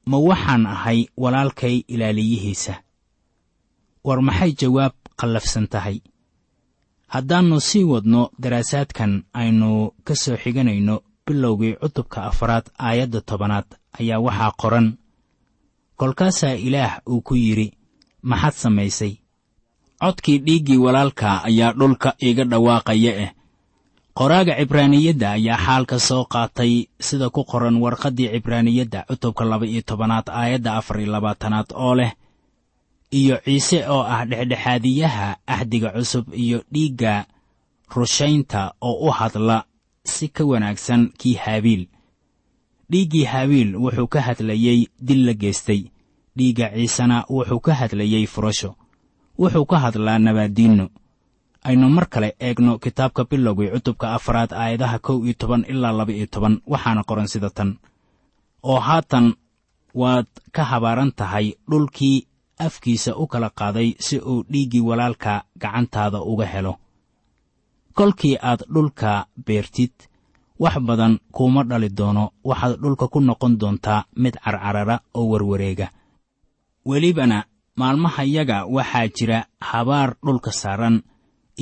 ma 0.09 0.17
waxaan 0.27 0.63
ahay 0.75 0.99
walaalkay 1.23 1.75
ilaaliyihiisa 1.93 2.73
war 4.07 4.19
maxay 4.27 4.51
jawaab 4.61 4.93
qallafsan 5.19 5.65
tahay? 5.73 5.97
Haddaannu 7.13 7.57
sii 7.69 7.83
wadno 7.91 8.21
daraasaadkan 8.41 9.11
aynu 9.41 9.69
ka 10.07 10.13
soo 10.23 10.37
xiganayno 10.43 10.95
bilowgii 11.25 11.73
cutubka 11.81 12.19
afaraad 12.29 12.65
aayadda 12.87 13.19
tobanaad 13.29 13.65
ayaa 13.99 14.19
waxaa 14.25 14.51
qoran. 14.61 14.87
Kolkaasaa 15.99 16.53
ilaah 16.67 16.93
uu 17.11 17.21
ku 17.27 17.33
yidhi 17.35 17.67
maxaad 18.29 18.53
samaysay? 18.63 19.13
Codkii 20.01 20.37
dhiiggii 20.45 20.77
walaalka 20.85 21.29
ayaa 21.49 21.71
dhulka 21.79 22.09
iiga 22.25 22.43
dhawaaqaya 22.51 23.11
eh 23.23 23.31
qoraaga 24.19 24.53
cibraaniyadda 24.59 25.27
ayaa 25.37 25.57
xaalka 25.65 25.97
soo 26.07 26.23
qaatay 26.33 26.73
sida 27.07 27.27
ku 27.35 27.41
qoran 27.51 27.75
warqaddii 27.83 28.29
cibraaniyadda 28.35 28.99
cutubka 29.09 29.43
laba 29.51 29.65
iyo 29.71 29.81
tobanaad 29.89 30.27
aayadda 30.39 30.71
afar 30.79 30.97
iyo 31.01 31.11
labaatanaad 31.15 31.67
oo 31.83 31.93
leh 31.99 32.11
iyo 33.19 33.35
ciise 33.45 33.79
oo 33.93 34.03
ah 34.13 34.25
dhexdhexaadiyaha 34.29 35.27
axdiga 35.55 35.89
cusub 35.95 36.25
iyo 36.43 36.57
dhiigga 36.73 37.13
rushaynta 37.95 38.61
oo 38.87 39.07
u 39.07 39.09
hadla 39.19 39.57
si 40.03 40.27
ka 40.35 40.43
wanaagsan 40.51 41.01
kii 41.19 41.33
haabiil. 41.43 41.83
Dhiiggii 42.91 43.23
haabiil 43.31 43.75
wuxuu 43.83 44.07
ka 44.13 44.19
hadlayey 44.27 44.79
dil 45.07 45.21
la 45.27 45.33
geystay 45.33 45.81
dhiigga 46.37 46.67
ciisena 46.75 47.17
wuxuu 47.29 47.59
ka 47.65 47.71
hadlayey 47.79 48.25
furasho. 48.33 48.71
Wuxuu 49.39 49.65
ka 49.71 49.77
hadlaa 49.83 50.19
nabaaddiinno 50.19 50.85
aynu 51.67 51.89
mar 51.89 52.05
kale 52.13 52.29
eegno 52.39 52.79
kitaabka 52.83 53.23
bilowgii 53.29 53.69
cutubka 53.73 54.13
afaraad 54.17 54.51
aayadaha 54.53 54.99
kow 54.99 55.17
iyo 55.25 55.33
toban 55.33 55.65
ilaa 55.71 55.91
laba 55.91 56.11
iyo 56.13 56.27
toban 56.33 56.61
waxaana 56.67 57.03
qoran 57.03 57.27
sida 57.27 57.49
tan. 57.49 57.77
Oo 58.63 58.79
haatan 58.79 59.33
waad 59.93 60.27
ka 60.55 60.63
habaaran 60.63 61.11
tahay 61.19 61.47
dhulkii 61.69 62.27
afkiisa 62.59 63.15
u 63.15 63.27
kala 63.27 63.49
qaaday 63.49 63.89
si 63.99 64.15
uu 64.19 64.43
dhiiggii 64.51 64.81
walaalka 64.89 65.43
gacantaada 65.61 66.19
uga 66.21 66.45
helo. 66.45 66.73
Kolkii 67.97 68.37
aad 68.41 68.61
dhulka 68.73 69.25
beertid 69.45 69.91
wax 70.59 70.75
badan 70.87 71.19
kuuma 71.31 71.63
dhali 71.63 71.89
doono 71.89 72.31
waxaad 72.43 72.79
dhulka 72.81 73.07
ku 73.07 73.19
noqon 73.19 73.53
doontaa 73.59 74.03
mid 74.15 74.35
carcarara 74.43 74.99
oo 75.13 75.25
warwareega. 75.31 75.87
Welibana 76.85 77.43
maalmahayaga 77.75 78.65
waxaa 78.65 79.07
jira 79.15 79.39
habaar 79.69 80.15
dhulka 80.25 80.51
saaran 80.51 80.95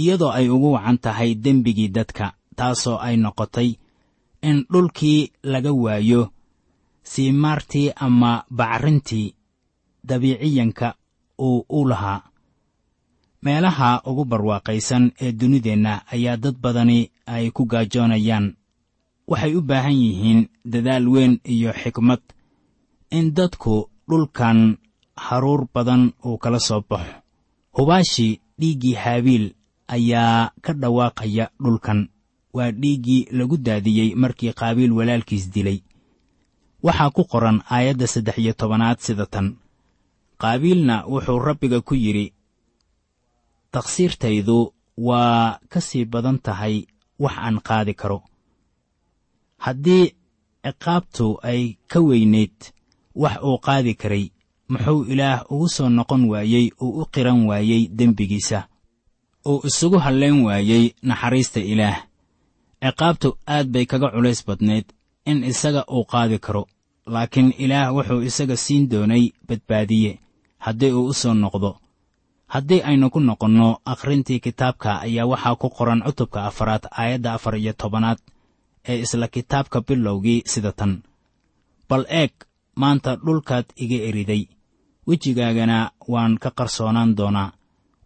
iyadoo 0.01 0.31
ay 0.37 0.47
ugu 0.55 0.69
wacan 0.75 0.97
tahay 1.05 1.31
dembigii 1.43 1.89
dadka 1.97 2.25
taasoo 2.57 2.97
ay 3.07 3.15
noqotay 3.23 3.69
in 4.49 4.57
dhulkii 4.71 5.19
laga 5.51 5.71
waayo 5.83 6.21
siimaartii 7.11 7.87
ama 8.05 8.31
bacrintii 8.57 9.27
dabiiciyanka 10.07 10.87
uu 11.39 11.65
u 11.69 11.79
lahaa. 11.89 12.21
Meelaha 13.43 14.01
ugu 14.09 14.23
barwaaqaysan 14.31 15.03
ee 15.23 15.31
dunideenna 15.39 15.93
ayaa 16.13 16.37
dad 16.43 16.55
badani 16.63 16.99
ay 17.25 17.45
ku 17.55 17.63
gaajoonayaan. 17.71 18.47
Waxay 19.27 19.53
u 19.55 19.61
baahan 19.69 19.97
yihiin 20.03 20.41
dadaal 20.73 21.05
weyn 21.13 21.33
iyo 21.53 21.71
xikmad 21.81 22.21
in 23.17 23.25
dadku 23.37 23.89
dhulkan 24.09 24.59
haruur 25.25 25.61
badan 25.73 26.03
uu 26.25 26.37
kala 26.37 26.59
soo 26.67 26.81
baxo. 26.89 27.13
Hubaashii 27.77 28.39
dhiiggii 28.59 28.93
haabiil 29.03 29.45
ayaa 29.87 30.51
ka 30.61 30.73
dhawaaqaya 30.73 31.45
dhulkan. 31.63 32.09
Waa 32.53 32.71
dhiiggii 32.71 33.27
lagu 33.37 33.57
daadiyey 33.57 34.15
markii 34.15 34.53
qaabiil 34.53 34.91
walaalkiis 34.97 35.45
dilay. 35.53 35.79
Waxaa 36.83 37.09
ku 37.15 37.23
qoran 37.31 37.61
aayadda 37.69 38.07
saddex 38.07 38.37
iyo 38.37 38.53
tobanaad 38.53 38.99
sida 38.99 39.25
tan. 39.25 39.55
Qaabiilna 40.41 41.05
wuxuu 41.11 41.39
rabbiga 41.39 41.81
ku 41.81 41.95
yidhi 41.95 42.33
takhsiirtaydu 43.71 44.73
waa 44.97 45.59
ka 45.69 45.81
sii 45.81 46.05
badan 46.05 46.39
tahay 46.39 46.85
wax 47.19 47.35
aan 47.37 47.57
qaadi 47.67 47.93
karo. 47.93 48.23
Haddii 49.57 50.13
ciqaabtu 50.63 51.39
ay 51.43 51.77
ka 51.91 51.99
weynayd 52.01 52.55
wax 53.15 53.35
uu 53.43 53.57
qaadi 53.65 53.93
karay 54.01 54.25
muxuu 54.69 55.03
ilaah 55.11 55.45
ugu 55.51 55.67
soo 55.69 55.89
noqon 55.89 56.23
waayey 56.31 56.71
uu 56.81 57.01
u 57.01 57.05
qiran 57.13 57.45
waayey 57.49 57.87
dembigiisa 57.97 58.67
uu 59.49 59.61
isugu 59.67 59.97
hallayn 60.05 60.37
waayey 60.47 60.83
naxariista 61.09 61.59
ilaah. 61.59 61.97
Ciqaabtu 62.83 63.29
aad 63.53 63.67
bay 63.73 63.85
kaga 63.91 64.09
culays 64.13 64.41
badnayd 64.47 64.85
in 65.29 65.43
isaga 65.51 65.81
uu 65.95 66.03
qaadi 66.11 66.37
karo 66.45 66.63
laakiin 67.13 67.49
ilaah 67.63 67.87
wuxuu 67.95 68.21
isaga 68.29 68.55
siin 68.63 68.83
doonay 68.91 69.23
badbaadiye 69.47 70.11
haddii 70.65 70.91
uu 70.97 71.05
u 71.11 71.13
soo 71.21 71.33
noqdo. 71.33 71.71
Haddii 72.53 72.81
aynu 72.89 73.09
ku 73.13 73.19
noqonno 73.19 73.67
akhrintii 73.91 74.39
kitaabka 74.45 74.89
ayaa 75.05 75.25
waxaa 75.31 75.55
ku 75.61 75.67
qoran 75.77 76.01
cutubka 76.05 76.39
afaraad 76.49 76.83
aayadda 76.99 77.29
afar 77.33 77.55
iyo 77.61 77.73
tobanaad 77.81 78.19
ee 78.89 78.99
isla 79.03 79.27
kitaabka 79.27 79.77
bilowgii 79.87 80.43
sida 80.51 80.71
tan. 80.71 80.93
Bal 81.89 82.03
eeg 82.19 82.31
maanta 82.81 83.11
dhulkaad 83.25 83.65
iga 83.83 83.97
eriday. 84.09 84.43
Wejigaagana 85.07 85.91
waan 86.07 86.33
ka 86.43 86.49
qarsoonaan 86.57 87.15
doonaa 87.17 87.51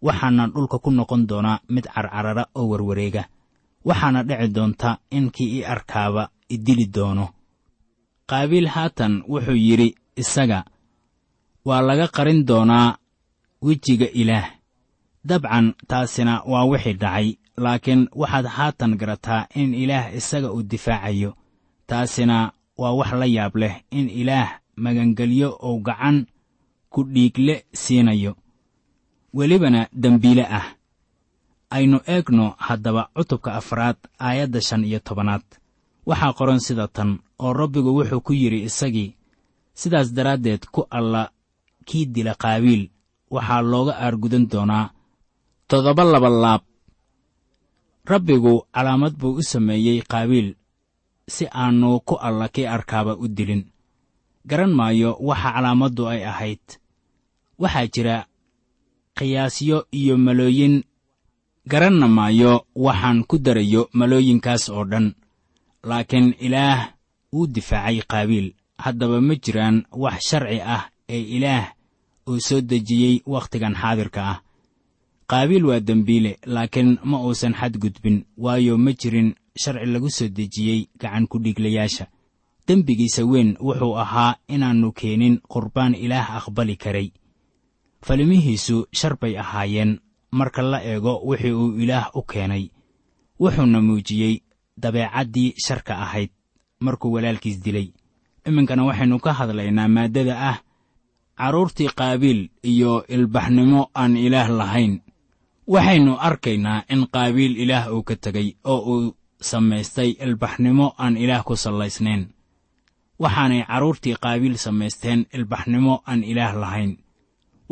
waxaana 0.02 0.44
dhulka 0.52 0.78
ku 0.78 0.90
noqon 0.90 1.26
doonaa 1.30 1.60
mid 1.68 1.84
carcarara 1.94 2.44
oo 2.58 2.66
warwareega. 2.70 3.24
Waxaana 3.84 4.22
dhici 4.28 4.48
doonta 4.56 4.98
in 5.10 5.30
kii 5.34 5.58
i 5.58 5.64
arkaaba 5.64 6.30
i 6.48 6.56
dili 6.58 6.86
doono. 6.86 7.28
Qaabiil 8.30 8.66
haatan 8.74 9.22
wuxuu 9.28 9.56
yidhi 9.66 9.88
isaga 10.16 10.64
waa 11.64 11.80
laga 11.88 12.06
qarin 12.08 12.44
doonaa 12.48 12.96
wejiga 13.62 14.06
ilaah. 14.20 14.48
Dabcan 15.24 15.74
taasina 15.88 16.42
waa 16.46 16.64
wixii 16.70 16.92
dhacay 17.02 17.28
laakiin 17.56 18.08
waxaad 18.20 18.46
haatan 18.46 18.92
garataa 19.00 19.46
in 19.54 19.74
ilaah 19.74 20.14
isaga 20.14 20.52
uu 20.52 20.62
difaacayo. 20.62 21.30
Taasina 21.86 22.52
waa 22.78 22.92
wax 22.98 23.12
la 23.12 23.26
yaab 23.26 23.56
leh 23.56 23.74
in 23.90 24.08
ilaah 24.10 24.48
magangelyo 24.76 25.58
uu 25.62 25.78
gacan 25.86 26.26
ku 26.92 27.04
dhiigle 27.04 27.64
siinayo 27.72 28.36
welibana 29.34 29.88
dembiile 29.92 30.44
ah. 30.46 30.66
Aynu 31.70 32.00
eegno 32.06 32.54
haddaba 32.58 33.08
cutubka 33.14 33.54
afraad 33.54 33.96
aayadda 34.20 34.60
shan 34.60 34.84
iyo 34.84 34.98
tobanaad. 35.00 35.42
Waxaa 36.06 36.32
qoran 36.38 36.60
sida 36.60 36.88
tan 36.88 37.18
oo 37.38 37.52
rabbigu 37.52 37.90
wuxuu 37.96 38.20
ku 38.20 38.32
yidhi 38.32 38.62
isagii 38.68 39.16
sidaas 39.74 40.12
daraaddeed 40.12 40.66
ku 40.74 40.84
alla 40.90 41.30
kii 41.86 42.06
dila 42.06 42.34
qaabiil 42.34 42.90
waxaa 43.30 43.62
looga 43.62 43.92
aargudan 43.96 44.44
doonaa 44.50 44.90
toddoba 45.68 46.04
laba 46.04 46.28
laab. 46.28 46.62
Rabbigu 48.04 48.66
calaamad 48.74 49.14
buu 49.16 49.38
u 49.38 49.42
sameeyey 49.42 50.02
qaabiil 50.02 50.48
si 51.28 51.46
aannu 51.46 52.00
ku 52.04 52.14
alla 52.20 52.48
kii 52.48 52.66
arkaaba 52.66 53.16
u 53.16 53.28
dilin. 53.28 53.64
Garan 54.44 54.72
maayo 54.74 55.16
waxa 55.20 55.52
calaamaddu 55.54 56.02
ay 56.08 56.24
ahayd. 56.26 56.64
Waxaa 57.58 57.86
jira 57.94 58.26
qiyaasyo 59.16 59.86
iyo 59.92 60.18
malooyin. 60.18 60.82
Garanna 61.66 62.08
maayo 62.08 62.66
waxaan 62.74 63.24
ku 63.28 63.38
darayo 63.38 63.88
malooyinkaas 63.92 64.68
oo 64.68 64.84
dhan. 64.84 65.14
Laakiin 65.88 66.34
ilaah 66.40 66.94
wuu 67.32 67.46
difaacay 67.46 68.02
qaabiil. 68.10 68.54
Haddaba 68.78 69.20
ma 69.20 69.34
jiraan 69.34 69.86
wax 69.92 70.18
sharci 70.28 70.60
ah 70.60 70.90
ee 71.08 71.22
ilaah 71.38 71.72
uu 72.28 72.40
soo 72.40 72.60
dejiyey 72.60 73.22
wakhtigan 73.26 73.74
xaadirka 73.74 74.20
ah. 74.32 74.38
Qaabiil 75.30 75.64
waa 75.64 75.80
dembiile 75.80 76.38
laakiin 76.46 76.98
ma 77.04 77.22
uusan 77.22 77.54
xadgudbin 77.54 78.24
waayo 78.36 78.78
ma 78.78 78.92
jirin 78.92 79.34
sharci 79.56 79.86
lagu 79.86 80.10
soo 80.10 80.28
dejiyey 80.28 80.88
gacan 81.00 81.26
ku-dhiiglayaasha 81.30 82.06
dembigiisa 82.66 83.24
weyn 83.24 83.56
wuxuu 83.60 83.94
ahaa 83.98 84.36
inaannu 84.48 84.92
keenin 84.92 85.40
qurbaan 85.52 85.94
ilaah 85.94 86.36
aqbali 86.38 86.76
karay 86.76 87.08
falimihiisu 88.02 88.86
shar 88.92 89.16
bay 89.20 89.38
ahaayeen 89.38 90.00
marka 90.30 90.62
la 90.62 90.78
eego 90.84 91.20
wixii 91.24 91.52
uu 91.52 91.78
ilaah 91.78 92.10
u 92.14 92.22
keenay. 92.22 92.70
Wuxuuna 93.40 93.80
muujiyey 93.80 94.42
dabeecaddii 94.76 95.54
sharka 95.66 95.98
ahayd 95.98 96.30
markuu 96.80 97.12
walaalkiis 97.12 97.62
dilay. 97.64 97.92
Iminkana 98.46 98.84
waxaynu 98.84 99.18
ka 99.18 99.32
hadlaynaa 99.32 99.88
maaddada 99.88 100.34
ah 100.50 100.58
carruurtii 101.38 101.88
qaabiil 101.98 102.50
iyo 102.62 103.04
ilbaxnimo 103.08 103.90
aan 103.94 104.16
ilaah 104.16 104.48
lahayn. 104.50 105.00
Waxaynu 105.66 106.16
arkaynaa 106.18 106.84
in 106.88 107.06
qaabiil 107.06 107.56
ilaah 107.56 107.92
uu 107.94 108.02
ka 108.02 108.16
tegey 108.16 108.56
oo 108.64 108.78
uu 108.92 109.16
samaystay 109.40 110.10
ilbaxnimo 110.20 110.94
aan 110.98 111.16
ilaah 111.16 111.44
ku 111.44 111.56
sallaysnayn. 111.56 112.26
Waxaanay 113.18 113.62
carruurtii 113.66 114.16
qaabiil 114.18 114.56
samaysteen 114.58 115.26
ilbaxnimo 115.34 116.02
aan 116.06 116.24
ilaah 116.24 116.54
lahayn 116.56 116.98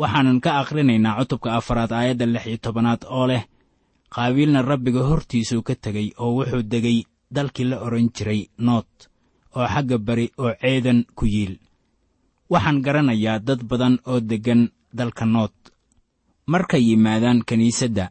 waxaanan 0.01 0.39
ka 0.43 0.51
akhrinaynaa 0.61 1.17
cutubka 1.19 1.49
afaraad 1.59 1.91
aayadda 1.93 2.25
lix 2.33 2.45
iyo 2.49 2.57
tobanaad 2.65 3.01
oo 3.17 3.25
leh 3.31 3.43
qaabiilna 4.15 4.61
rabbiga 4.71 5.01
hortiisuu 5.09 5.61
ka 5.67 5.73
tegey 5.83 6.07
oo 6.23 6.31
wuxuu 6.37 6.63
degay 6.71 6.97
dalkii 7.35 7.67
la 7.69 7.77
odhan 7.85 8.07
jiray 8.15 8.41
nood 8.65 8.89
oo 9.57 9.67
xagga 9.73 9.97
bari 10.07 10.25
oo 10.43 10.51
ceedan 10.61 10.99
ku 11.17 11.25
yiil. 11.33 11.53
Waxaan 12.51 12.79
garanayaa 12.85 13.39
dad 13.47 13.61
badan 13.69 13.95
oo 14.11 14.19
deggan 14.29 14.61
dalka 14.99 15.25
nood 15.25 15.55
markay 16.51 16.83
yimaadaan 16.89 17.39
kiniisadda 17.47 18.05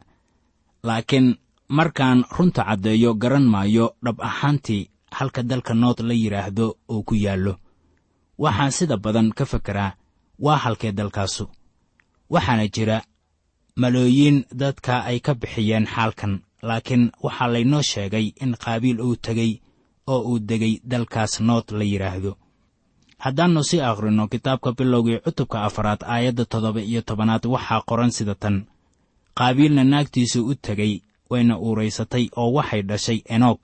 laakiin 0.87 1.27
markaan 1.77 2.19
runta 2.35 2.61
caddeeyo 2.69 3.13
garan 3.21 3.45
maayo 3.53 3.85
dhab 4.05 4.17
ahaantii 4.29 4.89
halka 5.17 5.41
dalka 5.43 5.73
nood 5.81 5.99
la 6.07 6.13
yidhaahdo 6.21 6.65
uu 6.93 7.03
ku 7.07 7.15
yaallo. 7.25 7.53
Waxaan 8.43 8.71
sida 8.77 8.97
badan 8.97 9.29
ka 9.37 9.45
fekeraa 9.51 9.91
waa 10.45 10.57
halkee 10.63 10.91
dalkaasu 10.91 11.45
waxaana 12.33 12.65
jira 12.75 12.97
malooyiin 13.81 14.37
dadka 14.61 14.93
ay 15.09 15.19
ka 15.25 15.33
bixiyeen 15.41 15.85
xaalkan 15.93 16.33
laakiin 16.67 17.03
waxaa 17.25 17.47
laynoo 17.53 17.81
sheegay 17.91 18.25
in 18.43 18.51
qaabiil 18.63 18.99
uu 19.07 19.15
tegey 19.25 19.51
oo 20.11 20.21
uu 20.29 20.39
degay 20.49 20.73
dalkaas 20.91 21.33
nood 21.47 21.67
la 21.77 21.83
yidhaahdo 21.91 22.31
haddaannu 23.23 23.61
sii 23.69 23.81
akhrinno 23.89 24.23
kitaabka 24.33 24.69
bilowgii 24.77 25.19
cutubka 25.25 25.57
afaraad 25.67 26.01
aayadda 26.13 26.45
toddoba 26.51 26.81
iyo 26.89 27.01
tobanaad 27.01 27.43
waxaa 27.53 27.81
qoran 27.89 28.11
sida 28.17 28.35
tan. 28.35 28.57
Qaabiilna 29.37 29.83
naagtiisu 29.91 30.39
u 30.47 30.53
tegey 30.65 30.93
wayna 31.29 31.53
uuraysatay 31.65 32.25
oo 32.41 32.49
waxay 32.57 32.81
dhashay 32.89 33.19
enoog 33.35 33.61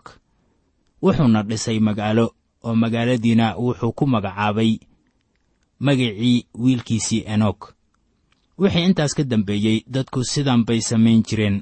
wuxuuna 1.03 1.41
dhisay 1.49 1.79
magaalo 1.87 2.25
oo 2.65 2.75
magaaladiina 2.81 3.45
wuxuu 3.63 3.91
ku 3.97 4.03
magacaabay 4.13 4.71
magicii 5.85 6.45
wiilkiisii 6.61 7.23
enoog 7.33 7.59
wixii 8.57 8.85
intaas 8.89 9.13
ka 9.17 9.23
dambeeyey 9.23 9.77
dadku 9.87 10.23
sidan 10.23 10.65
bay 10.67 10.81
samayn 10.81 11.23
jireen. 11.27 11.57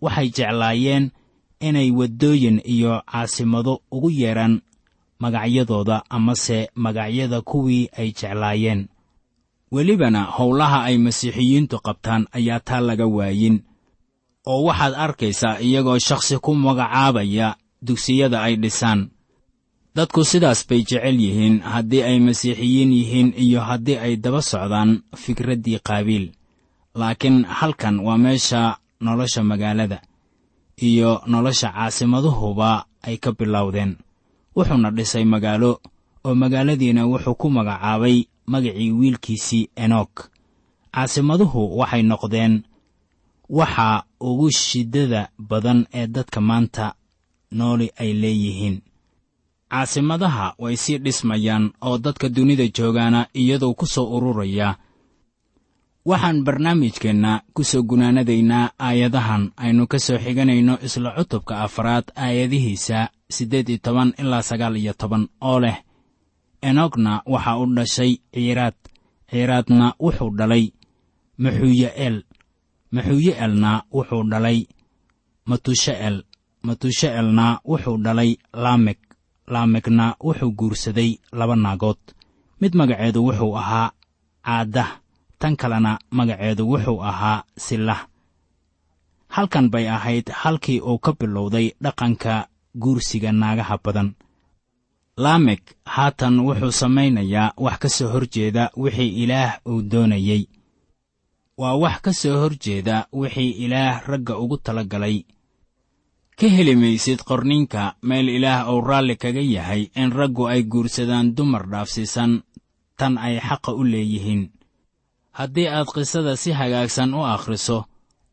Waxay 0.00 0.28
jeclaayeen 0.36 1.10
inay 1.60 1.90
waddooyin 1.90 2.60
iyo 2.64 3.02
caasimado 3.12 3.80
ugu 3.90 4.10
yeedhaan 4.10 4.60
magacyadooda 5.18 6.02
amase 6.10 6.70
magacyada 6.74 7.40
kuwii 7.40 7.88
ay 7.98 8.08
jeclaayeen. 8.12 8.88
Welibana 9.72 10.22
howlaha 10.36 10.84
ay 10.84 10.98
masiixiyiintu 10.98 11.78
qabtaan 11.86 12.26
ayaa 12.32 12.60
taa 12.60 12.80
laga 12.80 13.06
waayin. 13.06 13.62
Oo 14.46 14.64
waxaad 14.68 14.94
arkaysaa 14.94 15.58
iyagoo 15.60 15.98
shakhsi 15.98 16.38
ku 16.38 16.54
magacaabaya 16.54 17.56
dugsiyada 17.82 18.42
ay 18.42 18.56
dhisaan 18.56 19.10
dadku 19.94 20.24
sidaas 20.24 20.66
bay 20.68 20.82
jecel 20.88 21.18
yihiin 21.24 21.56
haddii 21.72 22.02
ay 22.02 22.18
masiixiyiin 22.26 22.92
yihiin 22.98 23.28
iyo 23.44 23.60
haddii 23.68 23.98
ay 24.04 24.16
daba 24.16 24.42
socdaan 24.42 24.90
fikraddii 25.22 25.78
qaabiil. 25.88 26.26
Laakiin 26.94 27.44
halkan 27.58 27.96
waa 28.06 28.18
meesha 28.18 28.78
nolosha 29.00 29.42
magaalada 29.50 29.98
iyo 30.88 31.22
nolosha 31.26 31.68
caasimaduhuba 31.72 32.86
ay 33.06 33.16
ka 33.22 33.30
bilowdeen. 33.32 33.96
Wuxuuna 34.56 34.90
dhisay 34.90 35.24
magaalo 35.24 35.70
oo 36.24 36.34
magaaladiina 36.34 37.06
wuxuu 37.06 37.34
ku 37.40 37.46
magacaabay 37.50 38.16
magicii 38.46 38.90
wiilkiisii 38.98 39.68
enoog 39.76 40.10
caasimaduhu 40.94 41.78
waxay 41.78 42.02
noqdeen 42.02 42.54
waxa 43.58 44.04
ugu 44.20 44.50
shiddada 44.50 45.28
badan 45.38 45.86
ee 45.98 46.06
dadka 46.06 46.40
maanta 46.40 46.94
nooli 47.58 47.90
ay 48.02 48.12
leeyihiin 48.22 48.76
caasimadaha 49.78 50.54
way 50.62 50.76
sii 50.76 50.98
dhismayaan 51.04 51.64
oo 51.82 51.98
dadka 51.98 52.28
dunida 52.28 52.66
joogaana 52.76 53.26
iyaduu 53.34 53.74
ku 53.74 53.86
soo 53.86 54.06
ururaya. 54.16 54.68
Waxaan 56.06 56.44
barnaamijkeenna 56.46 57.42
ku 57.54 57.64
soo 57.64 57.82
gunaanadaynaa 57.82 58.70
aayadahan 58.78 59.50
aynu 59.56 59.86
ka 59.86 59.98
soo 59.98 60.18
xiganayno 60.24 60.78
isla 60.86 61.10
cutubka 61.18 61.54
afraad 61.66 62.04
aayadihiisa 62.16 62.98
siddeed 63.30 63.68
iyo 63.68 63.78
toban 63.82 64.14
ilaa 64.18 64.42
sagaal 64.42 64.76
iyo 64.76 64.92
toban 65.00 65.28
oo 65.40 65.60
leh. 65.60 65.78
Enogna 66.62 67.22
waxa 67.26 67.56
u 67.58 67.66
dhashay 67.76 68.12
ciiraad 68.34 68.78
ciiraadna 69.30 69.86
wuxuu 70.00 70.30
dhalay 70.38 70.64
maxuuye'eel 71.42 72.16
maxuuye'elna 72.94 73.70
wuxuu 73.94 74.22
dhalay 74.30 74.58
matushe'el 75.48 76.16
matushe'elna 76.66 77.46
wuxuu 77.70 77.96
dhalay 78.04 78.30
laamek 78.62 79.00
laamekna 79.52 80.16
wuxuu 80.20 80.52
guursaday 80.58 81.10
laba 81.32 81.56
naagood. 81.56 82.00
Mid 82.60 82.72
magaceedu 82.74 83.24
wuxuu 83.26 83.56
ahaa 83.58 83.92
caaddah 84.46 84.90
tan 85.38 85.56
kalena 85.56 85.98
magaceedu 86.10 86.62
wuxuu 86.70 87.02
ahaa 87.02 87.44
silah. 87.56 88.06
Halkan 89.28 89.70
bay 89.70 89.88
ahayd 89.88 90.30
halkii 90.42 90.80
uu 90.80 90.98
ka 90.98 91.12
bilowday 91.18 91.72
dhaqanka 91.82 92.48
guursiga 92.82 93.32
naagaha 93.32 93.78
badan. 93.84 94.14
Laamek 95.16 95.62
haatan 95.84 96.40
wuxuu 96.46 96.72
samaynayaa 96.80 97.54
wax 97.56 97.78
ka 97.78 97.88
soo 97.88 98.08
hor 98.12 98.26
jeeda 98.34 98.70
wixii 98.76 99.22
ilaah 99.22 99.58
uu 99.68 99.82
doonayey 99.82 100.42
waa 101.58 101.74
wax 101.82 102.00
ka 102.04 102.12
soo 102.12 102.36
hor 102.40 102.54
jeeda 102.64 103.06
wixii 103.12 103.50
ilaah 103.64 104.02
ragga 104.08 104.38
ugu 104.38 104.56
tala 104.58 104.84
galay 104.84 105.24
ka 106.38 106.46
heli 106.56 106.74
maysid 106.76 107.20
qorninka 107.28 107.94
meel 108.08 108.28
ilaah 108.36 108.66
uu 108.72 108.80
raalli 108.88 109.16
kaga 109.16 109.40
yahay 109.40 109.82
in 110.00 110.10
raggu 110.18 110.44
ay 110.52 110.62
guursadaan 110.72 111.34
dumar 111.36 111.64
dhaafsiisan 111.72 112.42
tan 112.98 113.14
ay 113.18 113.36
xaqa 113.48 113.70
u 113.72 113.82
leeyihiin. 113.92 114.42
Haddii 115.38 115.68
aad 115.68 115.88
qisada 115.94 116.36
si 116.36 116.50
hagaagsan 116.52 117.14
u 117.14 117.22
akhriso 117.34 117.78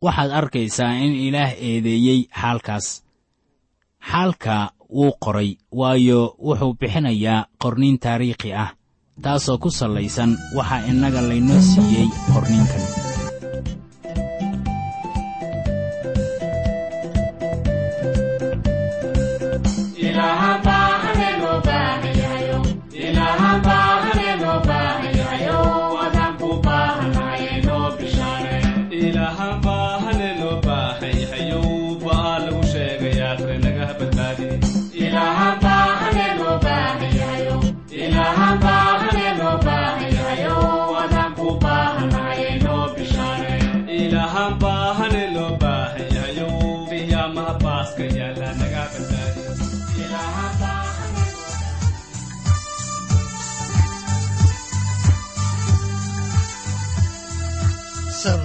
waxaad 0.04 0.30
arkaysaa 0.40 0.92
in 1.04 1.12
ilaah 1.26 1.52
eedeeyey 1.68 2.20
xaalkaas. 2.40 2.86
Xaalka 4.10 4.56
wuu 4.96 5.12
qoray 5.24 5.50
waayo 5.78 6.20
wuxuu 6.46 6.74
bixinayaa 6.80 7.46
qorniin 7.62 7.98
taariikhi 8.04 8.50
ah 8.64 8.70
taasoo 9.22 9.58
ku 9.62 9.70
sallaysan 9.70 10.30
waxaa 10.56 10.86
innaga 10.90 11.20
laynoo 11.28 11.60
siiyey 11.70 12.08
qorniinkan 12.34 12.82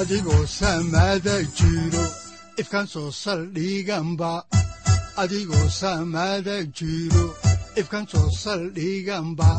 adigoo 0.00 0.44
samaada 0.46 1.34
jiro 1.58 2.04
ifkan 2.62 2.86
soo 2.92 3.10
saldhiganba 3.22 4.32
adigoo 5.22 5.68
samaada 5.80 6.56
jiro 6.78 7.26
ifkan 7.80 8.04
soo 8.12 8.28
saldhiganba 8.42 9.50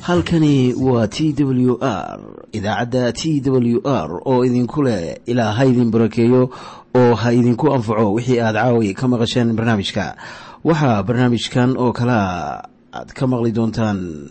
halkani 0.00 0.74
waa 0.74 1.06
t 1.08 1.34
w 1.44 1.78
r 1.80 2.20
idaacadda 2.52 3.12
t 3.12 3.40
w 3.50 3.80
r 3.84 4.10
oo 4.24 4.44
idinku 4.44 4.82
leh 4.82 5.16
ilaa 5.26 5.52
ha 5.52 5.64
idin 5.64 5.90
barakeeyo 5.90 6.50
oo 6.94 7.14
ha 7.14 7.32
idinku 7.32 7.72
anfaco 7.74 8.12
wixii 8.14 8.40
aad 8.40 8.54
caawi 8.54 8.94
ka 8.94 9.08
maqasheen 9.08 9.52
barnaamijka. 9.52 10.16
Waxaa 10.64 11.02
barnaamijkan 11.02 11.76
oo 11.76 11.92
kalaa 11.92 12.62
aad 12.92 13.12
ka 13.12 13.26
maqli 13.26 13.52
doontaan 13.52 14.30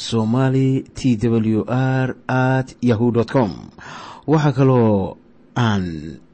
somali 0.00 0.84
t 0.96 1.16
w 1.20 1.64
r 1.68 2.16
at 2.26 2.68
yahu 2.80 3.12
com 3.32 3.52
waxaa 4.26 4.52
kaloo 4.56 5.16
aan 5.56 5.84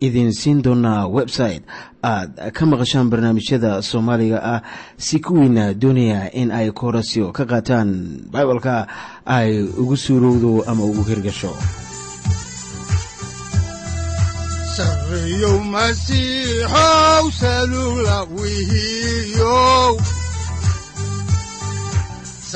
idin 0.01 0.31
siin 0.33 0.63
doonaa 0.63 1.09
website 1.19 1.63
aad 2.03 2.31
ka 2.57 2.63
maqashaan 2.71 3.11
barnaamijyada 3.11 3.83
soomaaliga 3.83 4.39
ah 4.55 4.61
si 4.97 5.19
kuwiina 5.19 5.75
doonaya 5.75 6.31
in 6.41 6.51
ay 6.59 6.71
koorasyo 6.71 7.33
ka 7.37 7.45
qaataan 7.51 7.91
bibalka 8.33 8.87
ay 9.27 9.51
ugu 9.83 9.97
suurowdo 9.97 10.63
ama 10.71 10.85
ugu 10.85 11.03
hirgasho 11.11 11.53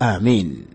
aamiin 0.00 0.68